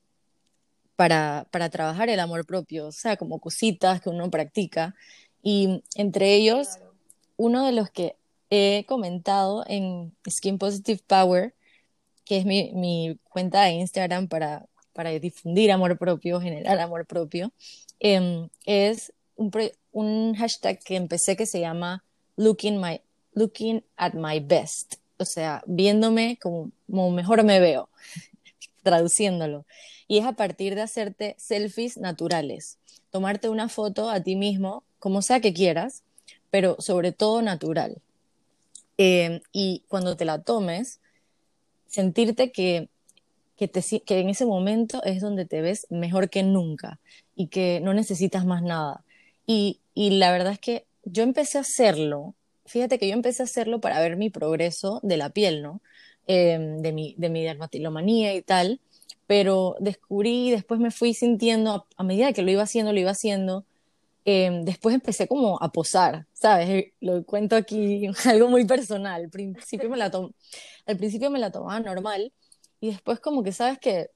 [0.95, 4.95] para, para trabajar el amor propio, o sea, como cositas que uno practica.
[5.43, 6.69] Y entre ellos,
[7.37, 8.17] uno de los que
[8.51, 11.55] he comentado en Skin Positive Power,
[12.25, 17.53] que es mi, mi cuenta de Instagram para, para difundir amor propio, generar amor propio,
[18.01, 19.51] em, es un,
[19.93, 22.05] un hashtag que empecé que se llama
[22.37, 23.01] Looking, my,
[23.35, 26.71] looking at My Best o sea, viéndome como,
[27.11, 27.89] mejor me veo,
[28.83, 29.65] traduciéndolo.
[30.09, 32.79] Y es a partir de hacerte selfies naturales,
[33.11, 36.03] tomarte una foto a ti mismo, como sea que quieras,
[36.51, 38.01] pero sobre todo natural.
[38.99, 41.01] Em, y cuando te la tomes,
[41.89, 42.89] sentirte que,
[43.57, 46.99] que, te, que en ese momento es donde te ves mejor que nunca
[47.35, 49.05] y que no necesitas más nada.
[49.47, 52.35] Y, y la verdad es que yo empecé a hacerlo
[52.67, 55.81] fíjate que yo empecé a hacerlo para ver mi progreso de la piel, ¿no?
[56.29, 58.81] Em, de, mi, de mi dermatilomanía y tal,
[59.29, 63.65] pero descubrí, después me fui sintiendo, a, medida que lo iba haciendo, lo iba haciendo,
[64.25, 66.69] em, después empecé como a posar, ¿sabes?
[66.69, 69.23] Eh, lo cuento aquí, algo muy personal.
[69.25, 70.11] Al principio me la,
[70.87, 72.33] al principio me la tomaba normal
[72.81, 74.11] y después como que, ¿sabes que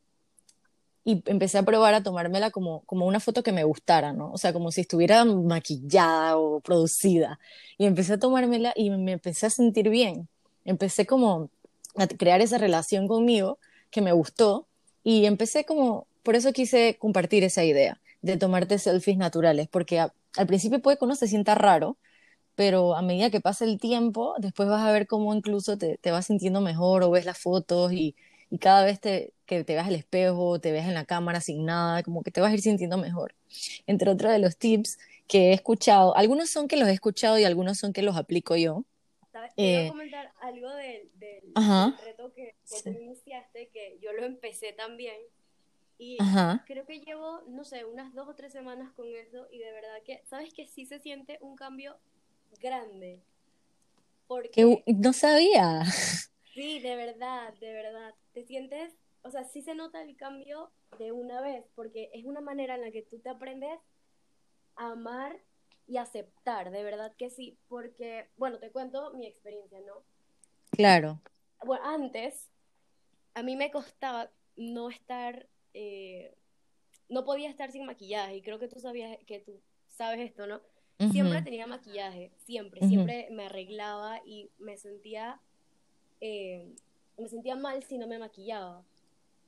[1.04, 4.30] y empecé a probar a tomármela como, como una foto que me gustara, ¿no?
[4.32, 7.38] O sea, como si estuviera maquillada o producida.
[7.78, 10.28] Y empecé a tomármela y me empecé a sentir bien.
[10.64, 11.48] Empecé como
[11.96, 13.58] a crear esa relación conmigo
[13.90, 14.66] que me gustó
[15.02, 20.46] y empecé como, por eso quise compartir esa idea de tomarte selfies naturales, porque al
[20.46, 21.96] principio puede que uno se sienta raro,
[22.54, 26.10] pero a medida que pasa el tiempo, después vas a ver cómo incluso te, te
[26.10, 28.14] vas sintiendo mejor o ves las fotos y,
[28.50, 31.64] y cada vez te, que te veas al espejo, te veas en la cámara sin
[31.64, 33.34] nada, como que te vas a ir sintiendo mejor.
[33.86, 34.98] Entre otros de los tips
[35.28, 38.56] que he escuchado, algunos son que los he escuchado y algunos son que los aplico
[38.56, 38.84] yo.
[39.32, 39.52] ¿Sabes?
[39.56, 41.08] Eh, comentar algo del,
[42.04, 45.16] reto que, tú iniciaste, que yo lo empecé también.
[45.96, 46.16] Y
[46.66, 49.98] creo que llevo, no sé, unas dos o tres semanas con eso y de verdad
[50.04, 51.96] que, ¿sabes que sí se siente un cambio
[52.60, 53.20] grande?
[54.26, 54.82] Porque...
[54.86, 55.84] No sabía.
[56.54, 58.14] Sí, de verdad, de verdad.
[58.32, 62.40] Te sientes, o sea, sí se nota el cambio de una vez, porque es una
[62.40, 63.78] manera en la que tú te aprendes
[64.76, 65.36] a amar
[65.86, 70.02] y aceptar, de verdad que sí, porque, bueno, te cuento mi experiencia, ¿no?
[70.70, 71.20] Claro.
[71.64, 72.48] Bueno, antes,
[73.34, 76.36] a mí me costaba no estar, eh,
[77.08, 80.60] no podía estar sin maquillaje, y creo que tú sabías, que tú sabes esto, ¿no?
[81.10, 85.40] Siempre tenía maquillaje, siempre, siempre me arreglaba y me sentía
[86.20, 86.74] eh,
[87.18, 88.82] me sentía mal si no me maquillaba.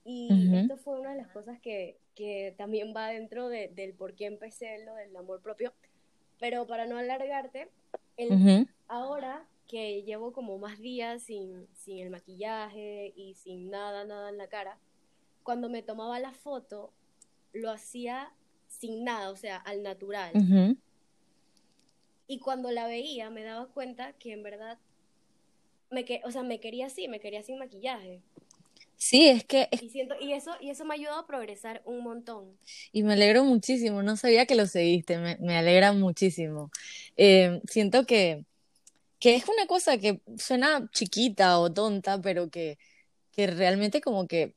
[0.05, 4.27] Y esto fue una de las cosas que, que también va dentro del por qué
[4.27, 5.73] empecé lo del amor propio.
[6.41, 7.69] Pero para no alargarte,
[8.17, 14.29] el, ahora que llevo como más días sin, sin el maquillaje y sin nada, nada
[14.29, 14.77] en la cara,
[15.45, 16.93] cuando me tomaba la foto,
[17.53, 18.33] lo hacía
[18.69, 20.33] sin nada, o sea, al natural.
[20.35, 20.77] Ujú.
[22.27, 24.79] Y cuando la veía me daba cuenta que en verdad
[25.93, 28.21] me que, o sea, me quería así, me quería sin maquillaje.
[28.97, 31.83] Sí, es que, es- Y siento, y eso, y eso me ha ayudado a progresar
[31.85, 32.57] un montón.
[32.93, 36.71] y me alegro muchísimo, no sabía que lo seguiste, me, me alegra muchísimo.
[37.17, 38.45] Eh, siento que,
[39.21, 42.79] que es una cosa que suena chiquita o tonta, pero que,
[43.33, 44.55] que realmente como que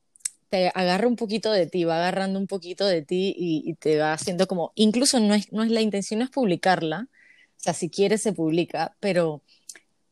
[0.50, 3.98] te agarra un poquito de ti, va agarrando un poquito de ti y, y te
[4.00, 7.10] va haciendo como, incluso no es, no es la intención no es publicarla,
[7.58, 9.42] o sea, si quieres se publica, pero,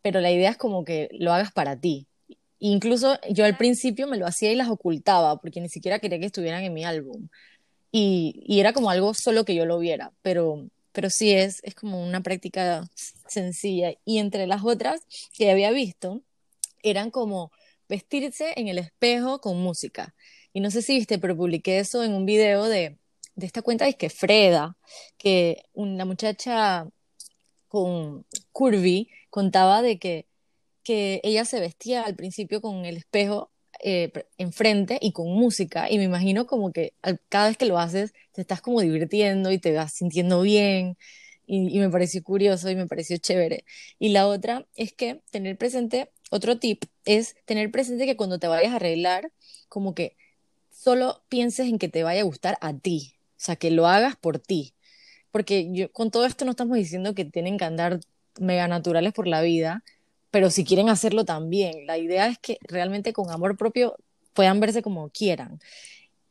[0.03, 2.05] pero la idea es como que lo hagas para ti.
[2.59, 6.27] Incluso yo al principio me lo hacía y las ocultaba, porque ni siquiera quería que
[6.27, 7.29] estuvieran en mi álbum.
[7.91, 11.73] Y, y era como algo solo que yo lo viera, pero, pero sí es, es
[11.75, 12.87] como una práctica
[13.27, 13.93] sencilla.
[14.05, 15.01] Y entre las otras
[15.37, 16.21] que había visto,
[16.83, 17.51] eran como
[17.89, 20.13] vestirse en el espejo con música.
[20.53, 22.97] Y no sé si viste, pero publiqué eso en un video de,
[23.35, 24.77] de esta cuenta, es que Freda,
[25.17, 26.87] que una muchacha
[27.73, 30.27] con Curvy contaba de que,
[30.83, 33.51] que ella se vestía al principio con el espejo
[33.83, 37.79] eh, enfrente y con música, y me imagino como que al- cada vez que lo
[37.79, 40.97] haces te estás como divirtiendo y te vas sintiendo bien,
[41.45, 43.65] y, y me pareció curioso y me pareció chévere.
[43.99, 48.47] Y la otra es que tener presente, otro tip es tener presente que cuando te
[48.47, 49.31] vayas a arreglar,
[49.69, 50.15] como que
[50.71, 54.15] solo pienses en que te vaya a gustar a ti, o sea, que lo hagas
[54.17, 54.73] por ti.
[55.33, 57.99] Porque yo, con todo esto no estamos diciendo que tienen que andar
[58.39, 59.83] mega naturales por la vida,
[60.31, 61.87] pero si quieren hacerlo también.
[61.87, 63.95] La idea es que realmente con amor propio
[64.33, 65.59] puedan verse como quieran.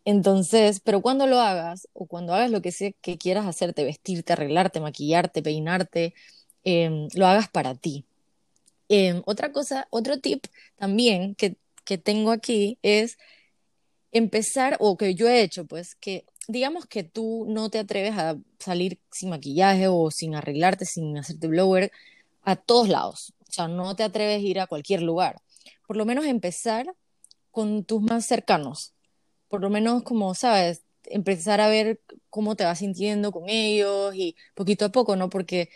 [0.05, 4.35] Entonces, pero cuando lo hagas, o cuando hagas lo que sea que quieras hacerte, vestirte,
[4.35, 6.15] arreglarte, maquillarte, peinarte,
[6.65, 8.05] em, lo hagas para ti.
[8.89, 10.45] Em, otra cosa, otro tip
[10.77, 13.19] también que, que tengo aquí es
[14.13, 18.37] empezar, o que yo he hecho, pues, que digamos que tú no te atreves a
[18.59, 21.93] salir sin maquillaje o sin arreglarte, sin hacerte blower
[22.43, 23.35] a todos lados.
[23.49, 25.41] O sea, no te atreves a ir a cualquier lugar.
[25.87, 26.95] Por lo menos empezar
[27.51, 28.95] con tus más cercanos.
[29.49, 34.37] Por lo menos, como sabes, empezar a ver cómo te vas sintiendo con ellos y
[34.55, 35.29] poquito a poco, ¿no?
[35.29, 35.69] Porque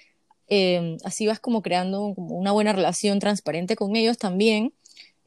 [0.49, 4.73] eh, así vas como creando como una buena relación transparente con ellos también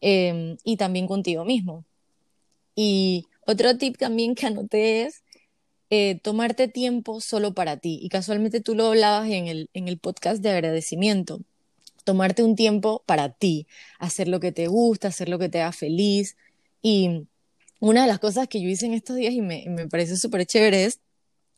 [0.01, 1.85] eh, y también contigo mismo.
[2.75, 5.23] Y otro tip también que anoté es
[5.89, 7.99] eh, tomarte tiempo solo para ti.
[8.01, 11.39] Y casualmente tú lo hablabas en el, en el podcast de agradecimiento.
[12.03, 13.67] Tomarte un tiempo para ti,
[13.99, 16.37] hacer lo que te gusta, hacer lo que te haga feliz.
[16.81, 17.27] Y
[17.79, 20.45] una de las cosas que yo hice en estos días y me, me parece súper
[20.45, 20.99] chévere es,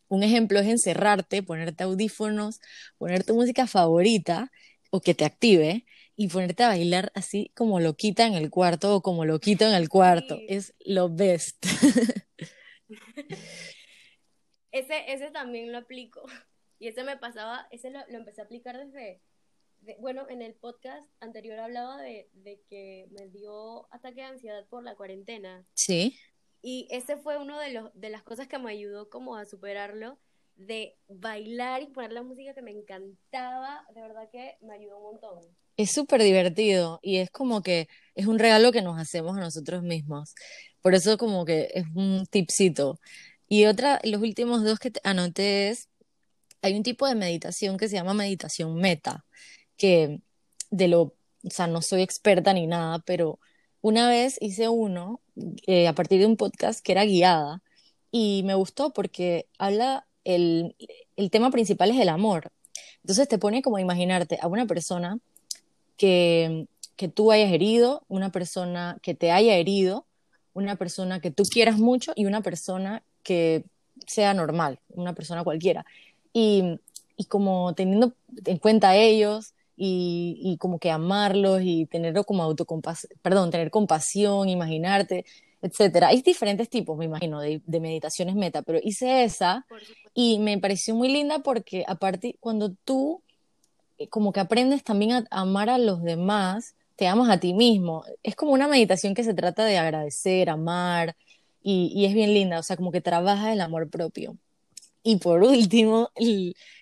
[0.07, 2.59] un ejemplo es encerrarte, ponerte audífonos,
[2.97, 4.51] poner tu música favorita
[4.89, 5.85] o que te active
[6.17, 9.89] y ponerte a bailar así como loquita en el cuarto o como loquito en el
[9.89, 10.37] cuarto.
[10.37, 10.45] Sí.
[10.49, 11.65] Es lo best.
[14.71, 16.23] Ese, ese también lo aplico.
[16.79, 19.21] Y ese me pasaba, ese lo, lo empecé a aplicar desde,
[19.81, 24.65] de- bueno, en el podcast anterior hablaba de, de que me dio ataque de ansiedad
[24.67, 25.63] por la cuarentena.
[25.75, 26.17] Sí.
[26.63, 30.17] Y ese fue uno de los, de las cosas que me ayudó como a superarlo,
[30.55, 35.03] de bailar y poner la música que me encantaba, de verdad que me ayudó un
[35.03, 35.39] montón.
[35.77, 39.83] Es súper divertido y es como que es un regalo que nos hacemos a nosotros
[39.83, 40.33] mismos.
[40.81, 42.99] Por eso como que es un tipcito.
[43.51, 45.89] Y otra, los últimos dos que te anoté es,
[46.61, 49.25] hay un tipo de meditación que se llama meditación meta,
[49.75, 50.21] que
[50.69, 53.39] de lo, o sea, no soy experta ni nada, pero
[53.81, 55.19] una vez hice uno
[55.67, 57.61] eh, a partir de un podcast que era guiada
[58.09, 60.77] y me gustó porque habla, el,
[61.17, 62.53] el tema principal es el amor.
[63.03, 65.19] Entonces te pone como a imaginarte a una persona
[65.97, 70.05] que, que tú hayas herido, una persona que te haya herido,
[70.53, 73.63] una persona que tú quieras mucho y una persona que
[74.07, 75.85] sea normal, una persona cualquiera.
[76.33, 76.79] Y,
[77.17, 78.13] y como teniendo
[78.45, 83.71] en cuenta a ellos y, y como que amarlos y tenerlo como autocompasión, perdón, tener
[83.71, 85.25] compasión, imaginarte,
[85.61, 86.07] etcétera.
[86.09, 89.65] Hay diferentes tipos, me imagino, de, de meditaciones meta, pero hice esa
[90.13, 93.21] y me pareció muy linda porque aparte, cuando tú
[93.97, 98.03] eh, como que aprendes también a amar a los demás, te amas a ti mismo.
[98.23, 101.15] Es como una meditación que se trata de agradecer, amar,
[101.61, 104.37] y, es bien linda, o sea, como que trabaja el amor propio.
[105.03, 106.09] Y por último,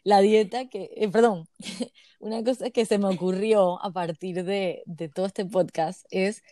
[0.03, 1.47] la dieta que, eh, perdón,
[2.19, 6.43] una cosa que se me ocurrió a partir de, todo este podcast es,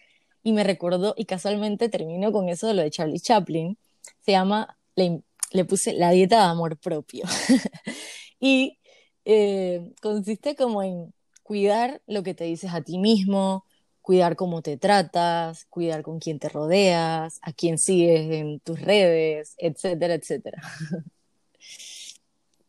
[0.43, 3.77] y me recordó, y casualmente termino con eso de lo de Charlie Chaplin,
[4.21, 5.21] se llama, le,
[5.51, 7.25] le puse la dieta de amor propio.
[8.39, 8.79] Y
[9.25, 11.13] eh, consiste como en
[11.43, 13.65] cuidar lo que te dices a ti mismo,
[14.07, 19.53] cuidar cómo te tratas, cuidar con quién te rodeas, a quién sigues en tus redes,
[19.57, 20.61] etcétera, etcétera.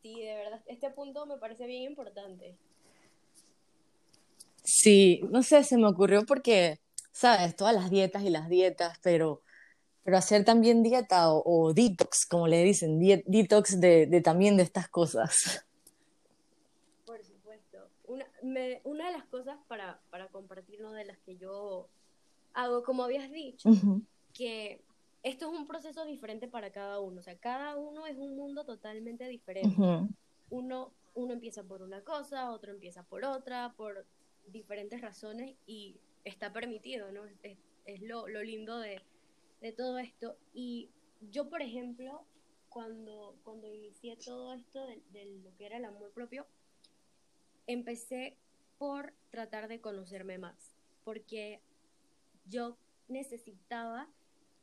[0.03, 2.57] Sí, de verdad, este punto me parece bien importante.
[4.65, 6.81] Sí, no sé, se me ocurrió porque,
[7.13, 9.43] sabes, todas las dietas y las dietas, pero,
[10.03, 14.65] pero hacer también dieta o, o detox, como le dicen, detox de, de también de
[14.65, 15.68] estas cosas.
[18.49, 20.93] Me- una de las cosas para, para compartir, ¿no?
[20.93, 21.89] de las que yo
[22.55, 23.71] hago, como habías dicho,
[24.35, 24.85] que
[25.23, 27.21] esto es un proceso diferente para cada uno.
[27.21, 29.77] O sea, cada uno es un mundo totalmente diferente.
[30.51, 34.07] Uno, uno empieza por una cosa, otro empieza por otra, por
[34.47, 37.25] diferentes razones y está permitido, ¿no?
[37.43, 39.01] Es, es lo, lo lindo de,
[39.61, 40.39] de todo esto.
[40.53, 40.91] Y
[41.21, 42.27] yo, por ejemplo,
[42.69, 46.47] cuando, cuando inicié todo esto de, de lo que era el amor propio,
[47.69, 48.37] empecé
[48.79, 51.61] por tratar de conocerme más, porque
[52.47, 54.09] yo necesitaba,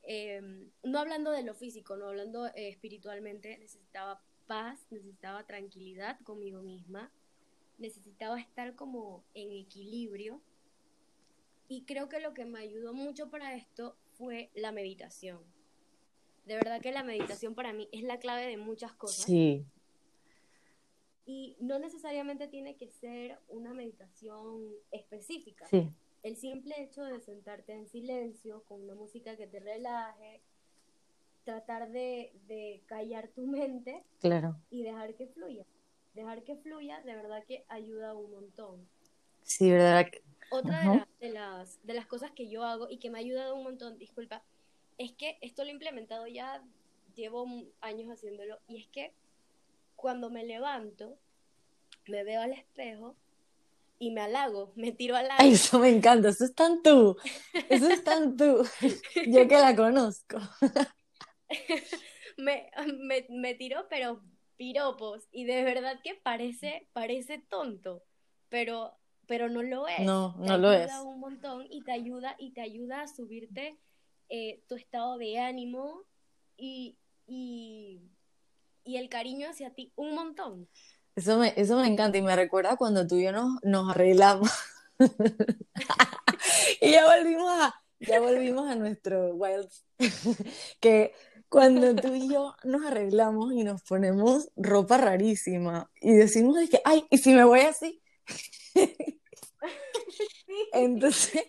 [0.03, 0.41] eh,
[0.83, 7.11] no hablando de lo físico, no hablando eh, espiritualmente, necesitaba paz, necesitaba tranquilidad conmigo misma,
[7.77, 10.41] necesitaba estar como en equilibrio.
[11.67, 15.43] Y creo que lo que me ayudó mucho para esto fue la meditación.
[16.45, 19.25] De verdad que la meditación para mí es la clave de muchas cosas.
[19.25, 19.65] Sí,
[21.25, 25.65] Y no necesariamente tiene que ser una meditación específica.
[25.67, 25.89] sí,
[26.23, 30.41] El simple hecho de sentarte en silencio con una música que te relaje,
[31.43, 34.55] tratar de, de callar tu mente claro.
[34.69, 35.65] y dejar que fluya.
[36.13, 38.87] Dejar que fluya de verdad que ayuda un montón.
[39.43, 40.07] Sí, ¿verdad?
[40.51, 43.63] Otra de, las, de las cosas que yo hago y que me ha ayudado un
[43.63, 44.43] montón, disculpa,
[44.97, 46.63] es que esto lo he implementado ya,
[47.15, 47.47] llevo
[47.81, 49.11] años haciéndolo, y es que
[50.05, 51.17] cuando me levanto,
[52.07, 53.17] me veo al espejo
[53.99, 55.53] y me halago, me tiro al Ay, aire.
[55.53, 57.17] eso me encanta, eso es tan tú,
[57.69, 58.63] eso es tan tú,
[59.27, 60.37] yo que la conozco.
[62.37, 64.21] me, me, me tiro, pero
[64.57, 68.03] piropos, y de verdad que parece, parece tonto,
[68.49, 68.97] pero,
[69.27, 69.97] pero no lo es.
[69.97, 71.03] No, Te no lo ayuda es.
[71.03, 73.77] un montón y te ayuda, y te ayuda a subirte
[74.29, 76.03] eh, tu estado de ánimo
[76.57, 76.97] y,
[77.27, 78.01] y,
[78.85, 80.69] y el cariño hacia ti un montón.
[81.15, 84.49] Eso me, eso me encanta y me recuerda cuando tú y yo nos, nos arreglamos
[86.81, 89.69] y ya volvimos a, ya volvimos a nuestro wild,
[90.79, 91.13] que
[91.49, 96.81] cuando tú y yo nos arreglamos y nos ponemos ropa rarísima y decimos de que,
[96.83, 98.01] ay, ¿y si me voy así?
[100.73, 101.43] Entonces,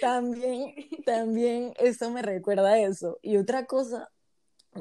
[0.00, 0.74] también,
[1.04, 3.18] también eso me recuerda a eso.
[3.22, 4.10] Y otra cosa,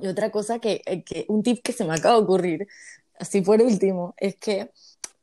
[0.02, 2.68] y otra cosa que, eh, que, un tip que se me acaba de ocurrir,
[3.20, 4.72] así por último, es que,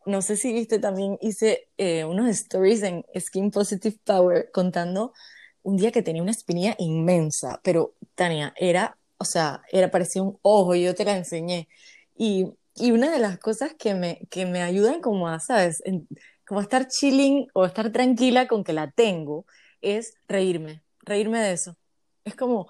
[0.07, 5.13] no sé si viste, también hice eh, unos stories en Skin Positive Power contando
[5.63, 10.39] un día que tenía una espinilla inmensa, pero Tania, era, o sea, era, parecía un
[10.43, 11.69] ojo, y yo te la enseñé.
[12.17, 15.83] Y, y una de las cosas que me, que me ayudan como a, ¿sabes?
[15.85, 16.09] En-
[16.47, 19.47] como a estar chilling o estar tranquila con que la tengo,
[19.81, 21.77] es reírme, reírme de eso.
[22.25, 22.69] Es como,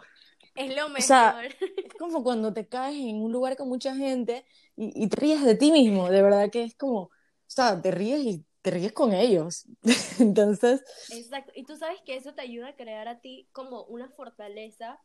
[0.54, 0.98] Es lo mejor.
[0.98, 1.40] o sea,
[1.76, 4.44] es como cuando te caes en un lugar con mucha gente
[4.76, 7.10] y, y te ríes de ti mismo, de verdad que es como, o
[7.46, 9.66] sea, te ríes y te ríes con ellos.
[10.18, 11.52] Entonces, Exacto.
[11.54, 15.00] Y tú sabes que eso te ayuda a crear a ti como una fortaleza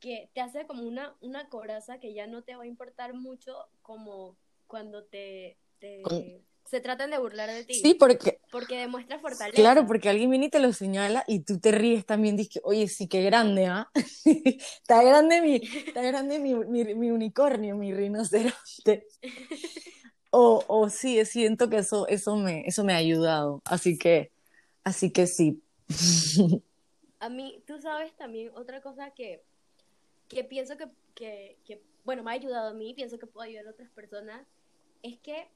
[0.00, 3.54] que te hace como una, una coraza que ya no te va a importar mucho
[3.82, 7.74] como cuando te, te- Con- se tratan de burlar de ti.
[7.74, 9.54] sí, porque, Porque demuestra fortaleza.
[9.54, 12.88] claro, porque alguien viene y te lo señala y tú te ríes también, dices, oye,
[12.88, 13.90] sí, qué grande, ¿ah?
[14.24, 19.06] Está grande mi, está grande mi, mi, mi unicornio, mi rinoceronte.
[20.30, 24.32] O, o sí, siento que eso, eso me, eso me ha ayudado, así que,
[24.84, 25.62] así que sí.
[27.20, 29.42] A mí, tú sabes también otra cosa que,
[30.28, 33.68] que pienso que, que, que, bueno, me ha ayudado a mí, pienso que puede ayudar
[33.68, 34.46] a otras personas,
[35.02, 35.48] es que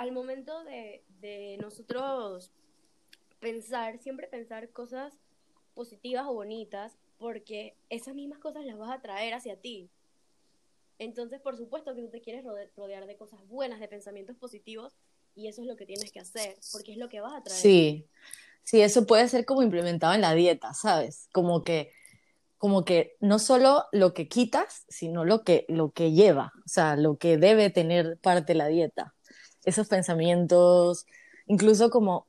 [0.00, 2.50] al momento de, nosotros
[3.38, 5.12] pensar, siempre pensar cosas
[5.74, 9.90] positivas o bonitas, porque esas mismas cosas las vas a traer hacia ti.
[10.98, 14.94] Entonces, por supuesto que tú te quieres rode- rodear de cosas buenas, de pensamientos positivos,
[15.34, 17.60] y eso es lo que tienes que hacer, porque es lo que vas a traer.
[17.60, 18.08] Sí,
[18.62, 21.28] sí, eso puede ser como implementado en la dieta, ¿sabes?
[21.30, 21.92] Como que,
[22.56, 26.96] como que no solo lo que quitas, sino lo que, lo que lleva, o sea,
[26.96, 29.14] lo que debe tener parte de la dieta.
[29.64, 31.06] Esos pensamientos,
[31.46, 32.26] incluso como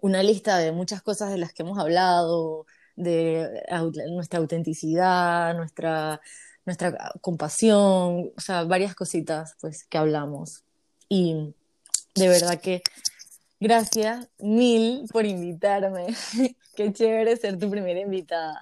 [0.00, 3.62] una lista de muchas cosas de las que hemos hablado, de
[4.10, 6.20] nuestra autenticidad, nuestra,
[6.64, 10.62] nuestra compasión, o sea, varias cositas pues que hablamos.
[11.08, 11.54] Y
[12.14, 12.82] de verdad que
[13.60, 16.06] gracias mil por invitarme.
[16.76, 18.60] Qué chévere ser tu primera invitada.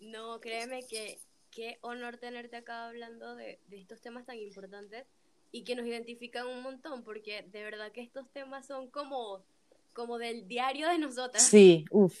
[0.00, 1.18] No, créeme que,
[1.50, 5.06] qué honor tenerte acá hablando de, de estos temas tan importantes
[5.54, 9.44] y que nos identifican un montón, porque de verdad que estos temas son como,
[9.92, 11.44] como del diario de nosotras.
[11.44, 12.12] Sí, uff.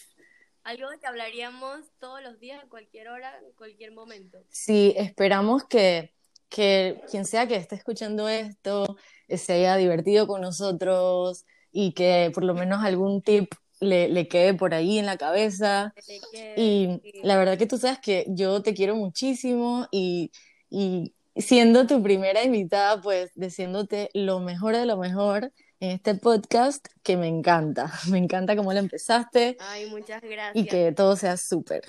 [0.62, 4.38] Algo de que hablaríamos todos los días, a cualquier hora, en cualquier momento.
[4.50, 6.12] Sí, esperamos que,
[6.48, 12.30] que quien sea que esté escuchando esto eh, se haya divertido con nosotros y que
[12.32, 15.92] por lo menos algún tip le, le quede por ahí en la cabeza.
[16.30, 17.20] Quede, Y sí.
[17.24, 20.30] la verdad que tú sabes que yo te quiero muchísimo y,
[20.70, 26.86] y siendo tu primera invitada, pues deseándote lo mejor de lo mejor en este podcast
[27.02, 27.92] que me encanta.
[28.10, 30.56] Me encanta cómo lo empezaste Ay, muchas gracias.
[30.64, 31.82] y que todo sea súper.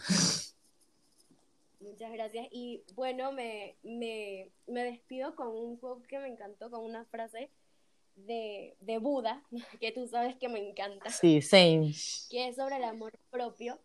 [1.80, 2.48] Muchas gracias.
[2.52, 7.50] Y bueno, me, me, me despido con un quote que me encantó, con una frase
[8.16, 9.44] de, de Buda,
[9.80, 11.94] que tú sabes que me encanta, Sí, same.
[12.30, 13.80] que es sobre el amor propio.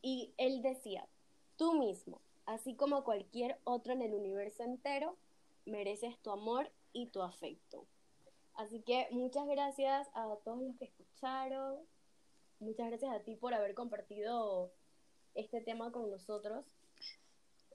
[0.00, 1.06] Y él decía,
[1.56, 5.16] tú mismo, así como cualquier otro en el universo entero,
[5.64, 7.86] mereces tu amor y tu afecto.
[8.54, 11.78] Así que muchas gracias a todos los que escucharon.
[12.60, 14.72] Muchas gracias a ti por haber compartido
[15.34, 16.64] este tema con nosotros.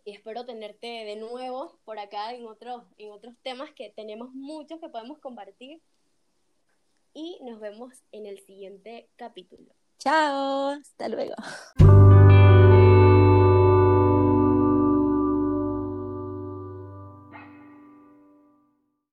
[0.06, 4.80] Y espero tenerte de nuevo por acá en otros, en otros temas que tenemos muchos
[4.80, 5.82] que podemos compartir.
[7.14, 9.74] Y nos vemos en el siguiente capítulo.
[9.98, 11.34] Chao, hasta luego.